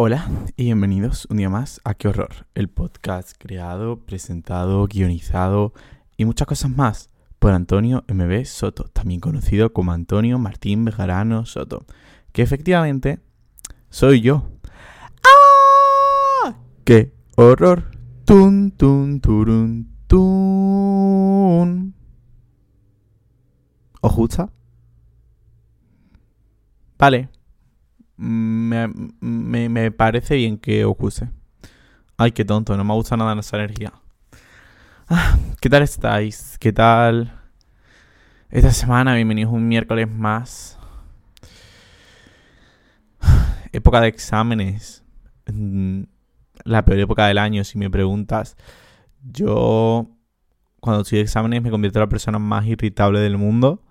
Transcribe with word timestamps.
Hola 0.00 0.30
y 0.54 0.62
bienvenidos 0.62 1.26
un 1.28 1.38
día 1.38 1.48
más 1.48 1.80
a 1.82 1.92
Qué 1.94 2.06
Horror, 2.06 2.46
el 2.54 2.68
podcast 2.68 3.32
creado, 3.36 3.98
presentado, 4.06 4.86
guionizado 4.86 5.72
y 6.16 6.24
muchas 6.24 6.46
cosas 6.46 6.70
más 6.70 7.10
por 7.40 7.50
Antonio 7.50 8.04
MB 8.06 8.44
Soto, 8.44 8.84
también 8.84 9.18
conocido 9.18 9.72
como 9.72 9.90
Antonio 9.90 10.38
Martín 10.38 10.84
Bejarano 10.84 11.46
Soto, 11.46 11.84
que 12.30 12.42
efectivamente 12.42 13.18
soy 13.90 14.20
yo. 14.20 14.48
¡Ah! 16.44 16.54
¡Qué 16.84 17.12
horror! 17.34 17.90
Tun, 18.24 18.70
tun, 18.70 19.20
turun, 19.20 19.96
tun. 20.06 21.92
¿Os 24.00 24.14
gusta? 24.14 24.48
Vale. 26.96 27.30
Me, 28.18 28.88
me, 29.20 29.68
me 29.68 29.90
parece 29.92 30.34
bien 30.36 30.58
que 30.58 30.84
os 30.84 30.96
guste. 30.96 31.30
Ay, 32.16 32.32
qué 32.32 32.44
tonto, 32.44 32.76
no 32.76 32.84
me 32.84 32.94
gusta 32.94 33.16
nada 33.16 33.38
esa 33.38 33.56
energía. 33.56 33.92
Ah, 35.08 35.38
¿Qué 35.60 35.70
tal 35.70 35.82
estáis? 35.82 36.58
¿Qué 36.58 36.72
tal 36.72 37.32
esta 38.50 38.72
semana? 38.72 39.14
Bienvenidos 39.14 39.52
un 39.52 39.68
miércoles 39.68 40.10
más. 40.10 40.78
Época 43.72 44.00
de 44.00 44.08
exámenes. 44.08 45.04
Mm, 45.52 46.02
La 46.64 46.84
peor 46.84 46.98
época 47.00 47.26
del 47.26 47.38
año, 47.38 47.64
si 47.64 47.78
me 47.78 47.90
preguntas. 47.90 48.56
Yo, 49.22 50.08
cuando 50.80 51.02
estoy 51.02 51.18
de 51.18 51.24
exámenes, 51.24 51.62
me 51.62 51.70
convierto 51.70 51.98
en 52.00 52.02
la 52.04 52.08
persona 52.08 52.38
más 52.38 52.66
irritable 52.66 53.20
del 53.20 53.38
mundo. 53.38 53.82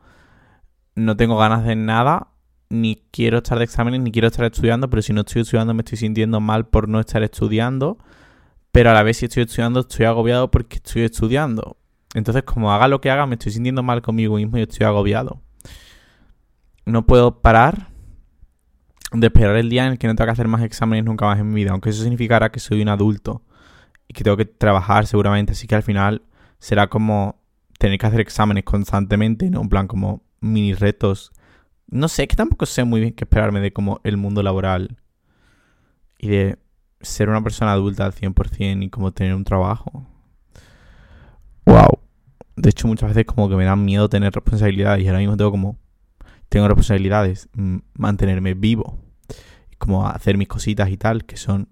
No 0.96 1.16
tengo 1.16 1.38
ganas 1.38 1.64
de 1.66 1.76
nada. 1.76 2.30
Ni 2.70 3.04
quiero 3.12 3.38
estar 3.38 3.58
de 3.58 3.64
exámenes, 3.64 4.02
ni 4.02 4.12
quiero 4.12 4.28
estar 4.28 4.46
estudiando. 4.46 4.90
Pero 4.90 5.02
si 5.02 5.14
no 5.14 5.22
estoy 5.22 5.44
estudiando, 5.44 5.74
me 5.74 5.82
estoy 5.82 5.98
sintiendo 5.98 6.40
mal 6.40 6.68
por 6.68 6.88
no 6.90 7.00
estar 7.00 7.24
estudiando. 7.24 7.98
Pero 8.72 8.92
a 8.92 8.94
la 8.94 9.04
vez, 9.04 9.18
si 9.18 9.26
estoy 9.26 9.44
estudiando, 9.44 9.82
estoy 9.82 10.06
agobiado 10.06 10.52
porque 10.52 10.78
estoy 10.78 11.04
estudiando. 11.04 11.78
Entonces, 12.14 12.44
como 12.44 12.72
haga 12.72 12.88
lo 12.88 13.02
que 13.02 13.10
haga, 13.10 13.26
me 13.26 13.36
estoy 13.36 13.52
sintiendo 13.52 13.84
mal 13.84 14.02
conmigo 14.02 14.36
mismo 14.36 14.58
y 14.58 14.62
estoy 14.62 14.86
agobiado. 14.86 15.42
No 16.86 17.06
puedo 17.06 17.42
parar 17.42 17.90
de 19.12 19.28
esperar 19.28 19.56
el 19.56 19.70
día 19.70 19.86
en 19.86 19.94
el 19.94 19.98
que 19.98 20.08
no 20.08 20.16
tenga 20.16 20.28
que 20.28 20.32
hacer 20.34 20.48
más 20.48 20.62
exámenes 20.64 21.06
nunca 21.06 21.26
más 21.26 21.40
en 21.40 21.50
mi 21.50 21.56
vida. 21.56 21.72
Aunque 21.72 21.90
eso 21.90 22.02
significará 22.02 22.52
que 22.52 22.60
soy 22.60 22.82
un 22.82 22.90
adulto 22.90 23.44
y 24.08 24.14
que 24.14 24.24
tengo 24.24 24.38
que 24.38 24.46
trabajar 24.46 25.08
seguramente. 25.08 25.54
Así 25.54 25.68
que 25.68 25.76
al 25.76 25.84
final 25.84 26.24
será 26.60 26.88
como 26.88 27.42
tener 27.78 28.00
que 28.00 28.06
hacer 28.06 28.22
exámenes 28.22 28.64
constantemente, 28.64 29.50
¿no? 29.50 29.62
En 29.62 29.70
plan, 29.70 29.88
como 29.88 30.24
mini 30.40 30.74
retos. 30.74 31.32
No 31.90 32.08
sé, 32.08 32.28
que 32.28 32.36
tampoco 32.36 32.66
sé 32.66 32.84
muy 32.84 33.00
bien 33.02 33.14
qué 33.14 33.24
esperarme 33.24 33.62
de 33.62 33.72
como 33.72 34.00
el 34.04 34.18
mundo 34.18 34.44
laboral 34.44 34.98
y 36.20 36.30
de 36.30 36.60
ser 37.02 37.30
una 37.30 37.42
persona 37.44 37.72
adulta 37.72 38.06
al 38.06 38.14
100% 38.14 38.84
y 38.84 38.90
como 38.90 39.12
tener 39.14 39.34
un 39.34 39.44
trabajo. 39.44 40.06
Wow. 41.66 42.00
De 42.56 42.70
hecho, 42.70 42.88
muchas 42.88 43.10
veces 43.10 43.26
como 43.26 43.50
que 43.50 43.56
me 43.56 43.66
dan 43.66 43.86
miedo 43.86 44.10
tener 44.10 44.34
responsabilidades 44.34 45.04
y 45.04 45.08
ahora 45.08 45.20
mismo 45.20 45.38
tengo 45.38 45.52
como... 45.52 45.78
Tengo 46.50 46.68
responsabilidades, 46.68 47.50
mm, 47.54 47.78
mantenerme 47.96 48.54
vivo, 48.54 48.98
como 49.78 50.08
hacer 50.08 50.38
mis 50.38 50.48
cositas 50.48 50.90
y 50.90 50.96
tal, 50.96 51.26
que 51.26 51.36
son 51.36 51.68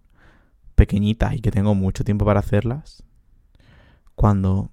pequeñitas 0.75 1.33
y 1.33 1.39
que 1.39 1.49
tengo 1.49 1.73
mucho 1.75 2.03
tiempo 2.03 2.25
para 2.25 2.41
hacerlas. 2.41 3.03
Cuando, 4.15 4.71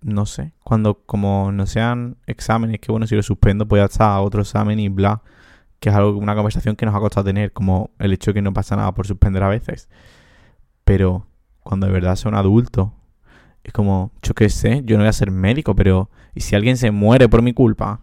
no 0.00 0.26
sé, 0.26 0.52
cuando 0.62 1.02
como 1.04 1.50
no 1.52 1.66
sean 1.66 2.16
exámenes, 2.26 2.80
que 2.80 2.92
bueno, 2.92 3.06
si 3.06 3.16
lo 3.16 3.22
suspendo, 3.22 3.66
pues 3.66 3.80
ya 3.80 3.86
está 3.86 4.20
otro 4.20 4.42
examen 4.42 4.78
y 4.78 4.88
bla 4.88 5.22
que 5.80 5.90
es 5.90 5.94
algo 5.94 6.18
una 6.18 6.34
conversación 6.34 6.76
que 6.76 6.86
nos 6.86 6.94
ha 6.94 7.00
costado 7.00 7.24
tener, 7.24 7.52
como 7.52 7.90
el 7.98 8.12
hecho 8.12 8.30
de 8.30 8.34
que 8.34 8.42
no 8.42 8.52
pasa 8.52 8.76
nada 8.76 8.92
por 8.94 9.06
suspender 9.06 9.42
a 9.42 9.48
veces. 9.48 9.88
Pero 10.84 11.26
cuando 11.60 11.86
de 11.86 11.92
verdad 11.92 12.16
sea 12.16 12.30
un 12.30 12.34
adulto, 12.34 12.94
es 13.62 13.72
como, 13.72 14.12
yo 14.22 14.34
qué 14.34 14.48
sé, 14.48 14.82
yo 14.84 14.96
no 14.96 15.02
voy 15.02 15.08
a 15.08 15.12
ser 15.12 15.30
médico, 15.30 15.74
pero 15.74 16.10
¿y 16.34 16.40
si 16.40 16.56
alguien 16.56 16.76
se 16.76 16.90
muere 16.90 17.28
por 17.28 17.42
mi 17.42 17.52
culpa? 17.52 18.00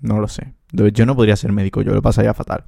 No 0.00 0.20
lo 0.20 0.28
sé. 0.28 0.54
Yo 0.72 1.06
no 1.06 1.14
podría 1.14 1.36
ser 1.36 1.52
médico, 1.52 1.82
yo 1.82 1.92
lo 1.92 2.02
pasaría 2.02 2.32
fatal. 2.34 2.64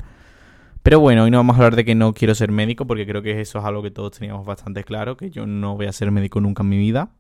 Pero 0.83 1.01
bueno, 1.01 1.25
hoy 1.25 1.31
no 1.31 1.39
vamos 1.39 1.55
a 1.55 1.59
hablar 1.59 1.77
de 1.77 1.85
que 1.85 1.95
no 1.95 2.13
quiero 2.13 2.35
ser 2.35 2.51
médico, 2.53 2.87
porque 2.87 3.07
creo 3.07 3.23
que 3.23 3.41
eso 3.41 3.59
es 3.59 3.65
algo 3.65 3.83
que 3.83 3.91
todos 3.91 4.19
teníamos 4.19 4.45
bastante 4.45 4.85
claro, 4.85 5.17
que 5.17 5.31
yo 5.31 5.47
no 5.47 5.77
voy 5.77 5.87
a 5.87 5.93
ser 5.93 6.11
médico 6.11 6.41
nunca 6.41 6.63
en 6.63 6.69
mi 6.69 6.79
vida. 6.79 7.11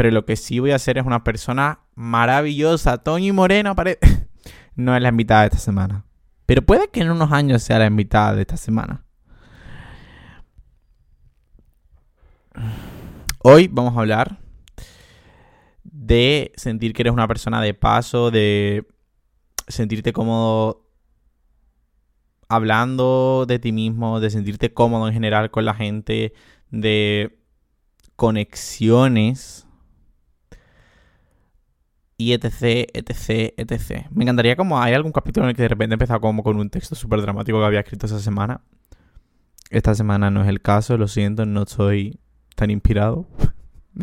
Pero 0.00 0.12
lo 0.12 0.24
que 0.24 0.34
sí 0.36 0.60
voy 0.60 0.70
a 0.70 0.76
hacer 0.76 0.96
es 0.96 1.04
una 1.04 1.24
persona 1.24 1.80
maravillosa. 1.94 2.96
Toño 2.96 3.34
Moreno 3.34 3.68
aparece 3.68 3.98
no 4.74 4.96
es 4.96 5.02
la 5.02 5.10
invitada 5.10 5.42
de 5.42 5.48
esta 5.48 5.58
semana. 5.58 6.06
Pero 6.46 6.62
puede 6.62 6.88
que 6.88 7.02
en 7.02 7.10
unos 7.10 7.30
años 7.32 7.62
sea 7.62 7.78
la 7.78 7.84
invitada 7.84 8.34
de 8.34 8.40
esta 8.40 8.56
semana. 8.56 9.04
Hoy 13.40 13.68
vamos 13.68 13.94
a 13.94 14.00
hablar 14.00 14.38
de 15.84 16.52
sentir 16.56 16.94
que 16.94 17.02
eres 17.02 17.12
una 17.12 17.28
persona 17.28 17.60
de 17.60 17.74
paso, 17.74 18.30
de 18.30 18.86
sentirte 19.68 20.14
cómodo 20.14 20.88
hablando 22.48 23.44
de 23.46 23.58
ti 23.58 23.70
mismo, 23.70 24.18
de 24.18 24.30
sentirte 24.30 24.72
cómodo 24.72 25.08
en 25.08 25.12
general 25.12 25.50
con 25.50 25.66
la 25.66 25.74
gente, 25.74 26.32
de 26.70 27.38
conexiones 28.16 29.66
y 32.20 32.34
etc, 32.34 32.86
etc, 32.92 33.54
etc. 33.56 34.06
Me 34.10 34.24
encantaría 34.24 34.54
como 34.54 34.78
hay 34.78 34.92
algún 34.92 35.10
capítulo 35.10 35.46
en 35.46 35.50
el 35.50 35.56
que 35.56 35.62
de 35.62 35.68
repente 35.68 35.94
he 35.94 35.96
empezado 35.96 36.20
como 36.20 36.42
con 36.42 36.58
un 36.58 36.68
texto 36.68 36.94
súper 36.94 37.22
dramático 37.22 37.58
que 37.58 37.64
había 37.64 37.80
escrito 37.80 38.04
esa 38.04 38.20
semana. 38.20 38.60
Esta 39.70 39.94
semana 39.94 40.30
no 40.30 40.42
es 40.42 40.48
el 40.48 40.60
caso, 40.60 40.98
lo 40.98 41.08
siento, 41.08 41.46
no 41.46 41.62
estoy 41.62 42.20
tan 42.56 42.70
inspirado. 42.70 43.26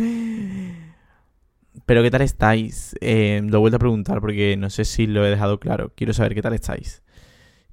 Pero 1.85 2.01
¿qué 2.01 2.09
tal 2.09 2.23
estáis? 2.23 2.95
Eh, 3.01 3.39
lo 3.45 3.57
he 3.57 3.59
vuelto 3.59 3.75
a 3.75 3.79
preguntar 3.79 4.19
porque 4.19 4.57
no 4.57 4.71
sé 4.71 4.83
si 4.83 5.05
lo 5.05 5.23
he 5.23 5.29
dejado 5.29 5.59
claro. 5.59 5.93
Quiero 5.95 6.11
saber 6.13 6.33
qué 6.33 6.41
tal 6.41 6.55
estáis. 6.55 7.03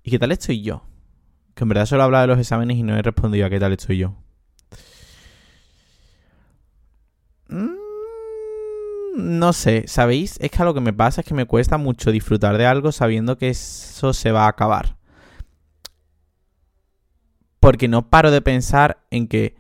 ¿Y 0.03 0.11
qué 0.11 0.19
tal 0.19 0.31
estoy 0.31 0.61
yo? 0.61 0.85
Que 1.55 1.65
en 1.65 1.71
verdad 1.71 1.87
solo 1.87 2.03
he 2.03 2.05
hablado 2.05 2.25
de 2.25 2.29
los 2.29 2.39
exámenes 2.39 2.77
y 2.77 2.83
no 2.83 2.95
he 2.99 3.01
respondido 3.01 3.47
a 3.47 3.51
qué 3.51 3.59
tal 3.59 3.73
estoy 3.73 3.97
yo. 3.97 4.15
Mm 7.49 7.84
no 9.15 9.53
sé, 9.53 9.85
¿sabéis? 9.87 10.39
Es 10.41 10.51
que 10.51 10.65
lo 10.65 10.75
que 10.75 10.81
me 10.81 10.93
pasa 10.93 11.21
es 11.21 11.27
que 11.27 11.35
me 11.35 11.47
cuesta 11.47 11.79
mucho 11.79 12.11
disfrutar 12.11 12.59
de 12.59 12.67
algo 12.67 12.93
sabiendo 12.93 13.39
que 13.39 13.49
eso 13.49 14.13
se 14.13 14.33
va 14.33 14.45
a 14.45 14.49
acabar. 14.49 14.97
Porque 17.61 17.89
no 17.89 18.11
paro 18.11 18.31
de 18.31 18.43
pensar 18.43 19.05
en 19.11 19.29
que, 19.29 19.57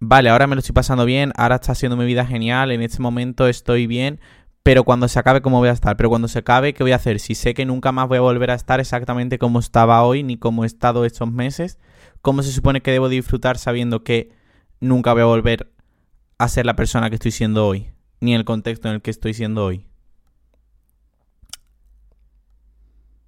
vale, 0.00 0.28
ahora 0.28 0.46
me 0.46 0.56
lo 0.56 0.60
estoy 0.60 0.74
pasando 0.74 1.04
bien, 1.04 1.32
ahora 1.36 1.56
está 1.56 1.74
siendo 1.74 1.96
mi 1.96 2.04
vida 2.04 2.26
genial, 2.26 2.72
en 2.72 2.82
este 2.82 3.00
momento 3.00 3.46
estoy 3.46 3.86
bien, 3.86 4.20
pero 4.62 4.84
cuando 4.84 5.08
se 5.08 5.18
acabe, 5.18 5.40
¿cómo 5.40 5.58
voy 5.58 5.68
a 5.68 5.72
estar? 5.72 5.96
Pero 5.96 6.10
cuando 6.10 6.28
se 6.28 6.40
acabe, 6.40 6.74
¿qué 6.74 6.82
voy 6.82 6.92
a 6.92 6.96
hacer? 6.96 7.20
Si 7.20 7.34
sé 7.34 7.54
que 7.54 7.64
nunca 7.64 7.92
más 7.92 8.08
voy 8.08 8.18
a 8.18 8.22
volver 8.22 8.50
a 8.50 8.54
estar 8.54 8.80
exactamente 8.80 9.38
como 9.38 9.60
estaba 9.60 10.02
hoy, 10.02 10.22
ni 10.24 10.36
como 10.36 10.64
he 10.64 10.66
estado 10.66 11.04
estos 11.04 11.30
meses, 11.32 11.78
¿cómo 12.20 12.42
se 12.42 12.52
supone 12.52 12.82
que 12.82 12.90
debo 12.90 13.08
disfrutar 13.08 13.58
sabiendo 13.58 14.02
que 14.02 14.32
nunca 14.80 15.12
voy 15.12 15.22
a 15.22 15.26
volver 15.26 15.72
a 16.36 16.48
ser 16.48 16.66
la 16.66 16.76
persona 16.76 17.08
que 17.08 17.14
estoy 17.14 17.30
siendo 17.30 17.66
hoy? 17.66 17.92
Ni 18.20 18.34
el 18.34 18.44
contexto 18.44 18.88
en 18.88 18.94
el 18.94 19.02
que 19.02 19.10
estoy 19.10 19.34
siendo 19.34 19.64
hoy. 19.64 19.86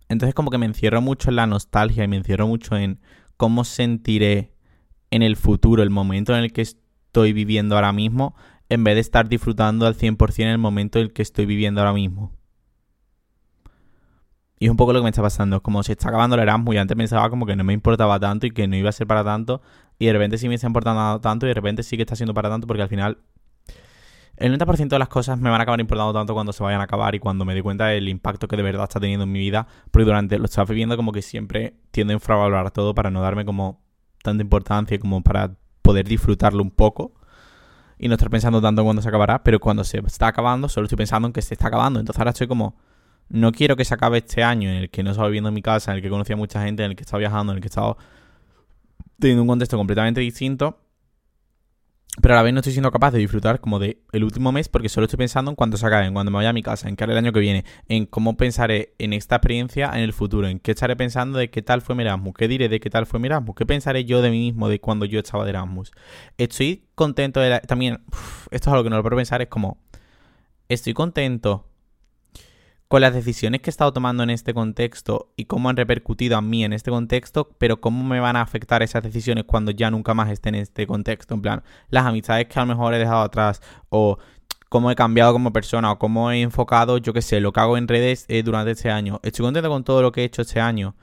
Entonces 0.08 0.34
como 0.34 0.50
que 0.50 0.58
me 0.58 0.66
encierro 0.66 1.00
mucho 1.00 1.30
en 1.30 1.36
la 1.36 1.46
nostalgia 1.46 2.04
y 2.04 2.08
me 2.08 2.16
encierro 2.16 2.48
mucho 2.48 2.76
en 2.76 3.00
cómo 3.36 3.64
sentiré 3.64 4.52
en 5.10 5.22
el 5.22 5.36
futuro 5.36 5.82
el 5.82 5.90
momento 5.90 6.34
en 6.34 6.42
el 6.42 6.52
que 6.52 6.62
estoy 6.62 7.32
viviendo 7.32 7.76
ahora 7.76 7.92
mismo 7.92 8.34
en 8.68 8.84
vez 8.84 8.94
de 8.94 9.00
estar 9.00 9.28
disfrutando 9.28 9.86
al 9.86 9.96
100% 9.96 10.42
en 10.42 10.48
el 10.48 10.58
momento 10.58 10.98
en 10.98 11.06
el 11.06 11.12
que 11.12 11.22
estoy 11.22 11.46
viviendo 11.46 11.80
ahora 11.80 11.92
mismo. 11.92 12.32
Y 14.58 14.66
es 14.66 14.70
un 14.70 14.76
poco 14.76 14.92
lo 14.92 15.00
que 15.00 15.04
me 15.04 15.10
está 15.10 15.22
pasando. 15.22 15.62
Como 15.62 15.82
se 15.82 15.92
está 15.92 16.08
acabando 16.08 16.36
el 16.36 16.42
Erasmus 16.42 16.74
y 16.74 16.78
antes 16.78 16.96
pensaba 16.96 17.30
como 17.30 17.46
que 17.46 17.56
no 17.56 17.64
me 17.64 17.72
importaba 17.72 18.20
tanto 18.20 18.46
y 18.46 18.50
que 18.50 18.68
no 18.68 18.76
iba 18.76 18.90
a 18.90 18.92
ser 18.92 19.06
para 19.06 19.24
tanto. 19.24 19.62
Y 19.98 20.06
de 20.06 20.12
repente 20.12 20.38
sí 20.38 20.48
me 20.48 20.54
está 20.54 20.66
importando 20.66 21.20
tanto 21.20 21.46
y 21.46 21.48
de 21.48 21.54
repente 21.54 21.82
sí 21.82 21.96
que 21.96 22.02
está 22.02 22.14
siendo 22.14 22.34
para 22.34 22.50
tanto 22.50 22.66
porque 22.66 22.82
al 22.82 22.88
final 22.88 23.18
el 24.40 24.58
90% 24.58 24.88
de 24.88 24.98
las 24.98 25.08
cosas 25.08 25.38
me 25.38 25.50
van 25.50 25.60
a 25.60 25.62
acabar 25.62 25.80
importando 25.80 26.14
tanto 26.14 26.32
cuando 26.32 26.52
se 26.52 26.62
vayan 26.62 26.80
a 26.80 26.84
acabar 26.84 27.14
y 27.14 27.18
cuando 27.18 27.44
me 27.44 27.52
doy 27.52 27.62
cuenta 27.62 27.86
del 27.86 28.08
impacto 28.08 28.48
que 28.48 28.56
de 28.56 28.62
verdad 28.62 28.84
está 28.84 28.98
teniendo 28.98 29.24
en 29.24 29.32
mi 29.32 29.38
vida, 29.38 29.66
porque 29.90 30.06
durante 30.06 30.38
lo 30.38 30.46
estaba 30.46 30.64
viviendo 30.64 30.96
como 30.96 31.12
que 31.12 31.20
siempre 31.20 31.74
tiendo 31.90 32.12
a 32.12 32.14
infravalorar 32.14 32.70
todo 32.70 32.94
para 32.94 33.10
no 33.10 33.20
darme 33.20 33.44
como 33.44 33.82
tanta 34.22 34.42
importancia 34.42 34.98
como 34.98 35.22
para 35.22 35.54
poder 35.82 36.08
disfrutarlo 36.08 36.62
un 36.62 36.70
poco 36.70 37.12
y 37.98 38.08
no 38.08 38.14
estar 38.14 38.30
pensando 38.30 38.62
tanto 38.62 38.80
en 38.80 38.86
cuándo 38.86 39.02
se 39.02 39.08
acabará, 39.08 39.42
pero 39.42 39.60
cuando 39.60 39.84
se 39.84 39.98
está 39.98 40.28
acabando 40.28 40.70
solo 40.70 40.86
estoy 40.86 40.96
pensando 40.96 41.28
en 41.28 41.34
que 41.34 41.42
se 41.42 41.52
está 41.52 41.68
acabando, 41.68 42.00
entonces 42.00 42.18
ahora 42.18 42.30
estoy 42.30 42.46
como 42.46 42.76
no 43.28 43.52
quiero 43.52 43.76
que 43.76 43.84
se 43.84 43.92
acabe 43.92 44.18
este 44.18 44.42
año 44.42 44.70
en 44.70 44.76
el 44.76 44.90
que 44.90 45.02
no 45.02 45.10
estaba 45.10 45.28
viviendo 45.28 45.48
en 45.48 45.54
mi 45.54 45.62
casa, 45.62 45.92
en 45.92 45.98
el 45.98 46.02
que 46.02 46.08
conocía 46.08 46.34
a 46.34 46.38
mucha 46.38 46.62
gente, 46.64 46.82
en 46.82 46.92
el 46.92 46.96
que 46.96 47.02
estaba 47.02 47.18
viajando, 47.18 47.52
en 47.52 47.58
el 47.58 47.62
que 47.62 47.68
estaba 47.68 47.96
teniendo 49.18 49.42
un 49.42 49.48
contexto 49.48 49.76
completamente 49.76 50.22
distinto 50.22 50.78
pero 52.20 52.34
a 52.34 52.38
la 52.38 52.42
vez 52.42 52.52
no 52.52 52.60
estoy 52.60 52.72
siendo 52.72 52.90
capaz 52.90 53.12
de 53.12 53.18
disfrutar 53.18 53.60
como 53.60 53.78
de 53.78 54.02
el 54.12 54.24
último 54.24 54.50
mes 54.50 54.68
porque 54.68 54.88
solo 54.88 55.04
estoy 55.04 55.16
pensando 55.16 55.50
en 55.50 55.54
cuándo 55.54 55.76
se 55.76 55.86
acabe, 55.86 56.06
en 56.06 56.12
cuando 56.12 56.32
me 56.32 56.36
vaya 56.36 56.50
a 56.50 56.52
mi 56.52 56.62
casa, 56.62 56.88
en 56.88 56.96
qué 56.96 57.04
haré 57.04 57.12
el 57.12 57.18
año 57.18 57.32
que 57.32 57.40
viene, 57.40 57.64
en 57.88 58.06
cómo 58.06 58.36
pensaré 58.36 58.94
en 58.98 59.12
esta 59.12 59.36
experiencia 59.36 59.90
en 59.94 60.00
el 60.00 60.12
futuro, 60.12 60.48
en 60.48 60.58
qué 60.58 60.72
estaré 60.72 60.96
pensando 60.96 61.38
de 61.38 61.50
qué 61.50 61.62
tal 61.62 61.82
fue 61.82 61.94
mi 61.94 62.02
Erasmus, 62.02 62.34
qué 62.36 62.48
diré 62.48 62.68
de 62.68 62.80
qué 62.80 62.90
tal 62.90 63.06
fue 63.06 63.20
mi 63.20 63.26
Erasmus, 63.26 63.54
qué 63.54 63.64
pensaré 63.64 64.04
yo 64.04 64.22
de 64.22 64.30
mí 64.30 64.38
mismo 64.38 64.68
de 64.68 64.80
cuando 64.80 65.04
yo 65.06 65.20
estaba 65.20 65.44
de 65.44 65.50
Erasmus. 65.50 65.92
Estoy 66.36 66.84
contento 66.94 67.40
de 67.40 67.50
la... 67.50 67.60
También, 67.60 68.02
esto 68.50 68.68
es 68.70 68.72
algo 68.72 68.84
que 68.84 68.90
no 68.90 68.96
lo 68.96 69.02
puedo 69.02 69.16
pensar, 69.16 69.40
es 69.40 69.48
como... 69.48 69.78
Estoy 70.68 70.94
contento 70.94 71.69
con 72.90 73.02
las 73.02 73.14
decisiones 73.14 73.60
que 73.60 73.70
he 73.70 73.72
estado 73.72 73.92
tomando 73.92 74.24
en 74.24 74.30
este 74.30 74.52
contexto 74.52 75.30
y 75.36 75.44
cómo 75.44 75.68
han 75.68 75.76
repercutido 75.76 76.36
a 76.36 76.40
mí 76.40 76.64
en 76.64 76.72
este 76.72 76.90
contexto, 76.90 77.48
pero 77.56 77.80
cómo 77.80 78.02
me 78.02 78.18
van 78.18 78.34
a 78.34 78.42
afectar 78.42 78.82
esas 78.82 79.04
decisiones 79.04 79.44
cuando 79.44 79.70
ya 79.70 79.92
nunca 79.92 80.12
más 80.12 80.28
esté 80.28 80.48
en 80.48 80.56
este 80.56 80.88
contexto. 80.88 81.34
En 81.34 81.40
plan, 81.40 81.62
las 81.90 82.04
amistades 82.04 82.48
que 82.48 82.58
a 82.58 82.62
lo 82.62 82.66
mejor 82.66 82.92
he 82.92 82.98
dejado 82.98 83.20
atrás 83.20 83.62
o 83.90 84.18
cómo 84.68 84.90
he 84.90 84.96
cambiado 84.96 85.32
como 85.32 85.52
persona 85.52 85.92
o 85.92 86.00
cómo 86.00 86.32
he 86.32 86.40
enfocado, 86.42 86.98
yo 86.98 87.12
qué 87.12 87.22
sé, 87.22 87.38
lo 87.38 87.52
que 87.52 87.60
hago 87.60 87.76
en 87.78 87.86
redes 87.86 88.24
eh, 88.26 88.42
durante 88.42 88.72
este 88.72 88.90
año. 88.90 89.20
Estoy 89.22 89.44
contento 89.44 89.68
con 89.68 89.84
todo 89.84 90.02
lo 90.02 90.10
que 90.10 90.22
he 90.22 90.24
hecho 90.24 90.42
este 90.42 90.58
año 90.58 90.96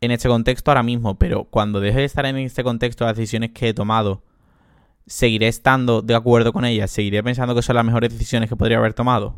en 0.00 0.10
este 0.10 0.28
contexto 0.28 0.72
ahora 0.72 0.82
mismo, 0.82 1.20
pero 1.20 1.44
cuando 1.44 1.78
deje 1.78 2.00
de 2.00 2.04
estar 2.04 2.26
en 2.26 2.36
este 2.38 2.64
contexto, 2.64 3.04
las 3.04 3.14
decisiones 3.14 3.52
que 3.52 3.68
he 3.68 3.74
tomado, 3.74 4.24
seguiré 5.06 5.46
estando 5.46 6.02
de 6.02 6.16
acuerdo 6.16 6.52
con 6.52 6.64
ellas, 6.64 6.90
seguiré 6.90 7.22
pensando 7.22 7.54
que 7.54 7.62
son 7.62 7.76
las 7.76 7.84
mejores 7.84 8.10
decisiones 8.10 8.48
que 8.48 8.56
podría 8.56 8.78
haber 8.78 8.92
tomado. 8.92 9.36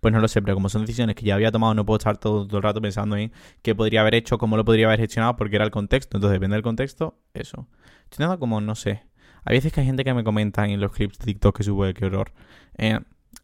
Pues 0.00 0.12
no 0.14 0.20
lo 0.20 0.28
sé, 0.28 0.40
pero 0.40 0.54
como 0.54 0.68
son 0.68 0.82
decisiones 0.82 1.14
que 1.14 1.26
ya 1.26 1.34
había 1.34 1.52
tomado, 1.52 1.74
no 1.74 1.84
puedo 1.84 1.98
estar 1.98 2.16
todo, 2.16 2.48
el 2.50 2.62
rato 2.62 2.80
pensando 2.80 3.16
en 3.16 3.32
qué 3.62 3.74
podría 3.74 4.00
haber 4.00 4.14
hecho, 4.14 4.38
cómo 4.38 4.56
lo 4.56 4.64
podría 4.64 4.86
haber 4.86 5.00
gestionado, 5.00 5.36
porque 5.36 5.56
era 5.56 5.64
el 5.64 5.70
contexto. 5.70 6.16
Entonces, 6.16 6.34
depende 6.34 6.56
del 6.56 6.62
contexto, 6.62 7.18
eso. 7.34 7.68
Estoy 8.04 8.24
nada 8.24 8.38
como, 8.38 8.60
no 8.60 8.74
sé. 8.74 9.02
Hay 9.44 9.56
veces 9.56 9.72
que 9.72 9.80
hay 9.80 9.86
gente 9.86 10.04
que 10.04 10.14
me 10.14 10.24
comenta 10.24 10.66
en 10.66 10.80
los 10.80 10.92
clips 10.92 11.18
de 11.18 11.26
TikTok 11.26 11.56
que 11.56 11.62
sube, 11.62 11.92
qué 11.94 12.06
horror. 12.06 12.32
Eh, 12.78 12.98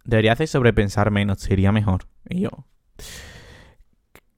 debería 0.05 0.32
hacer 0.32 0.49
sobrepensar 0.49 1.11
menos, 1.11 1.41
sería 1.41 1.73
mejor. 1.73 2.06
Y 2.29 2.41
yo. 2.41 2.50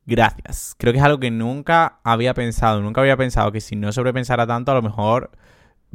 Gracias. 0.07 0.75
Creo 0.79 0.93
que 0.93 0.99
es 0.99 1.05
algo 1.05 1.21
que 1.21 1.31
nunca 1.31 2.01
había 2.03 2.35
pensado. 2.35 2.81
Nunca 2.81 3.01
había 3.01 3.17
pensado 3.17 3.53
que 3.53 3.61
si 3.61 3.77
no 3.77 3.93
sobrepensara 3.93 4.47
tanto, 4.47 4.73
a 4.73 4.75
lo 4.75 4.83
mejor 4.83 5.31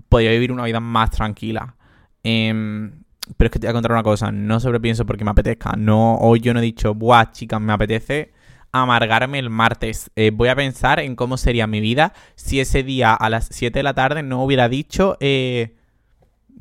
podría 0.07 0.31
vivir 0.31 0.51
una 0.51 0.65
vida 0.65 0.79
más 0.79 1.11
tranquila. 1.11 1.75
Eh, 2.23 2.91
pero 3.37 3.47
es 3.47 3.51
que 3.51 3.59
te 3.59 3.67
voy 3.67 3.71
a 3.71 3.73
contar 3.73 3.91
una 3.91 4.03
cosa, 4.03 4.31
no 4.31 4.59
sobrepienso 4.59 5.05
porque 5.05 5.23
me 5.23 5.31
apetezca. 5.31 5.73
No, 5.77 6.15
hoy 6.17 6.39
yo 6.41 6.53
no 6.53 6.59
he 6.59 6.63
dicho, 6.63 6.93
buah, 6.93 7.31
chicas, 7.31 7.61
me 7.61 7.73
apetece 7.73 8.33
amargarme 8.73 9.39
el 9.39 9.49
martes. 9.49 10.11
Eh, 10.15 10.31
voy 10.31 10.49
a 10.49 10.55
pensar 10.55 10.99
en 10.99 11.15
cómo 11.15 11.37
sería 11.37 11.67
mi 11.67 11.79
vida 11.79 12.13
si 12.35 12.59
ese 12.59 12.83
día 12.83 13.13
a 13.13 13.29
las 13.29 13.47
7 13.51 13.79
de 13.79 13.83
la 13.83 13.93
tarde 13.93 14.23
no 14.23 14.43
hubiera 14.43 14.67
dicho, 14.67 15.15
eh, 15.21 15.77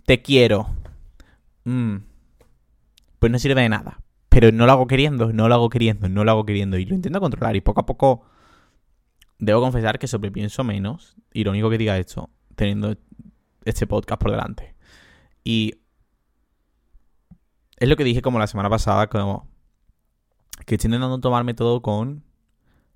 te 0.04 0.22
quiero. 0.22 0.68
Mm. 1.64 1.96
Pues 3.18 3.32
no 3.32 3.38
sirve 3.38 3.62
de 3.62 3.68
nada. 3.68 3.98
Pero 4.28 4.52
no 4.52 4.66
lo 4.66 4.72
hago 4.72 4.86
queriendo, 4.86 5.32
no 5.32 5.48
lo 5.48 5.54
hago 5.54 5.68
queriendo, 5.70 6.08
no 6.08 6.24
lo 6.24 6.30
hago 6.30 6.46
queriendo. 6.46 6.78
Y 6.78 6.84
lo 6.84 6.94
intento 6.94 7.20
controlar. 7.20 7.56
Y 7.56 7.60
poco 7.60 7.80
a 7.80 7.86
poco 7.86 8.24
debo 9.38 9.60
confesar 9.60 9.98
que 9.98 10.06
sobrepienso 10.06 10.64
menos. 10.64 11.16
Irónico 11.32 11.70
que 11.70 11.78
diga 11.78 11.98
esto, 11.98 12.30
teniendo 12.54 12.96
este 13.64 13.86
podcast 13.86 14.20
por 14.20 14.30
delante. 14.30 14.74
Y 15.44 15.81
es 17.76 17.88
lo 17.88 17.96
que 17.96 18.04
dije 18.04 18.22
como 18.22 18.38
la 18.38 18.46
semana 18.46 18.70
pasada, 18.70 19.08
como 19.08 19.48
que 20.66 20.76
estoy 20.76 20.88
intentando 20.88 21.18
tomarme 21.20 21.54
todo 21.54 21.82
con 21.82 22.24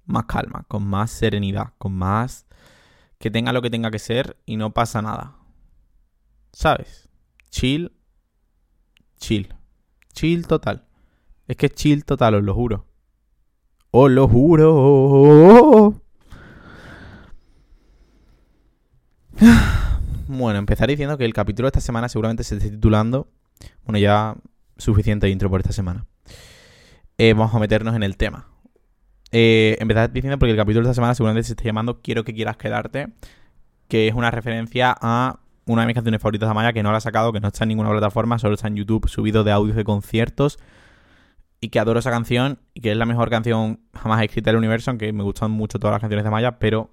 más 0.04 0.26
calma, 0.26 0.64
con 0.68 0.86
más 0.86 1.10
serenidad, 1.10 1.72
con 1.78 1.92
más 1.92 2.46
que 3.18 3.30
tenga 3.30 3.52
lo 3.52 3.62
que 3.62 3.70
tenga 3.70 3.90
que 3.90 3.98
ser 3.98 4.36
y 4.46 4.56
no 4.56 4.72
pasa 4.72 5.02
nada. 5.02 5.36
¿Sabes? 6.52 7.08
Chill, 7.50 7.92
chill, 9.18 9.54
chill 10.12 10.46
total. 10.46 10.86
Es 11.48 11.56
que 11.56 11.66
es 11.66 11.74
chill 11.74 12.04
total, 12.04 12.34
os 12.36 12.44
lo 12.44 12.54
juro. 12.54 12.86
Os 13.90 14.10
lo 14.10 14.28
juro. 14.28 16.00
Bueno, 20.28 20.58
empezar 20.58 20.88
diciendo 20.88 21.16
que 21.16 21.24
el 21.24 21.32
capítulo 21.32 21.66
de 21.66 21.68
esta 21.68 21.80
semana 21.80 22.08
seguramente 22.08 22.42
se 22.42 22.56
esté 22.56 22.68
titulando. 22.68 23.28
Bueno, 23.84 23.98
ya 23.98 24.36
suficiente 24.76 25.28
intro 25.28 25.50
por 25.50 25.60
esta 25.60 25.72
semana. 25.72 26.06
Eh, 27.18 27.32
vamos 27.32 27.54
a 27.54 27.58
meternos 27.58 27.94
en 27.94 28.02
el 28.02 28.16
tema. 28.16 28.48
Eh, 29.32 29.76
empezar 29.80 30.12
diciendo 30.12 30.38
porque 30.38 30.52
el 30.52 30.56
capítulo 30.56 30.84
de 30.84 30.90
esta 30.90 30.94
semana 30.94 31.14
seguramente 31.14 31.46
se 31.46 31.52
está 31.52 31.64
llamando 31.64 32.00
Quiero 32.00 32.24
que 32.24 32.34
quieras 32.34 32.56
quedarte, 32.56 33.08
que 33.88 34.08
es 34.08 34.14
una 34.14 34.30
referencia 34.30 34.96
a 35.00 35.40
una 35.66 35.82
de 35.82 35.86
mis 35.88 35.94
canciones 35.94 36.22
favoritas 36.22 36.46
de 36.46 36.50
Amaya 36.52 36.72
que 36.72 36.82
no 36.82 36.92
la 36.92 36.98
ha 36.98 37.00
sacado, 37.00 37.32
que 37.32 37.40
no 37.40 37.48
está 37.48 37.64
en 37.64 37.68
ninguna 37.68 37.90
plataforma, 37.90 38.38
solo 38.38 38.54
está 38.54 38.68
en 38.68 38.76
YouTube 38.76 39.08
subido 39.08 39.42
de 39.42 39.52
audios 39.52 39.76
de 39.76 39.84
conciertos 39.84 40.58
y 41.60 41.70
que 41.70 41.80
adoro 41.80 41.98
esa 41.98 42.10
canción 42.10 42.60
y 42.72 42.82
que 42.82 42.92
es 42.92 42.96
la 42.96 43.06
mejor 43.06 43.30
canción 43.30 43.80
jamás 43.94 44.22
escrita 44.22 44.50
del 44.50 44.58
universo, 44.58 44.90
aunque 44.90 45.12
me 45.12 45.24
gustan 45.24 45.50
mucho 45.50 45.78
todas 45.78 45.94
las 45.94 46.00
canciones 46.00 46.22
de 46.24 46.28
Amaya, 46.28 46.58
pero 46.58 46.90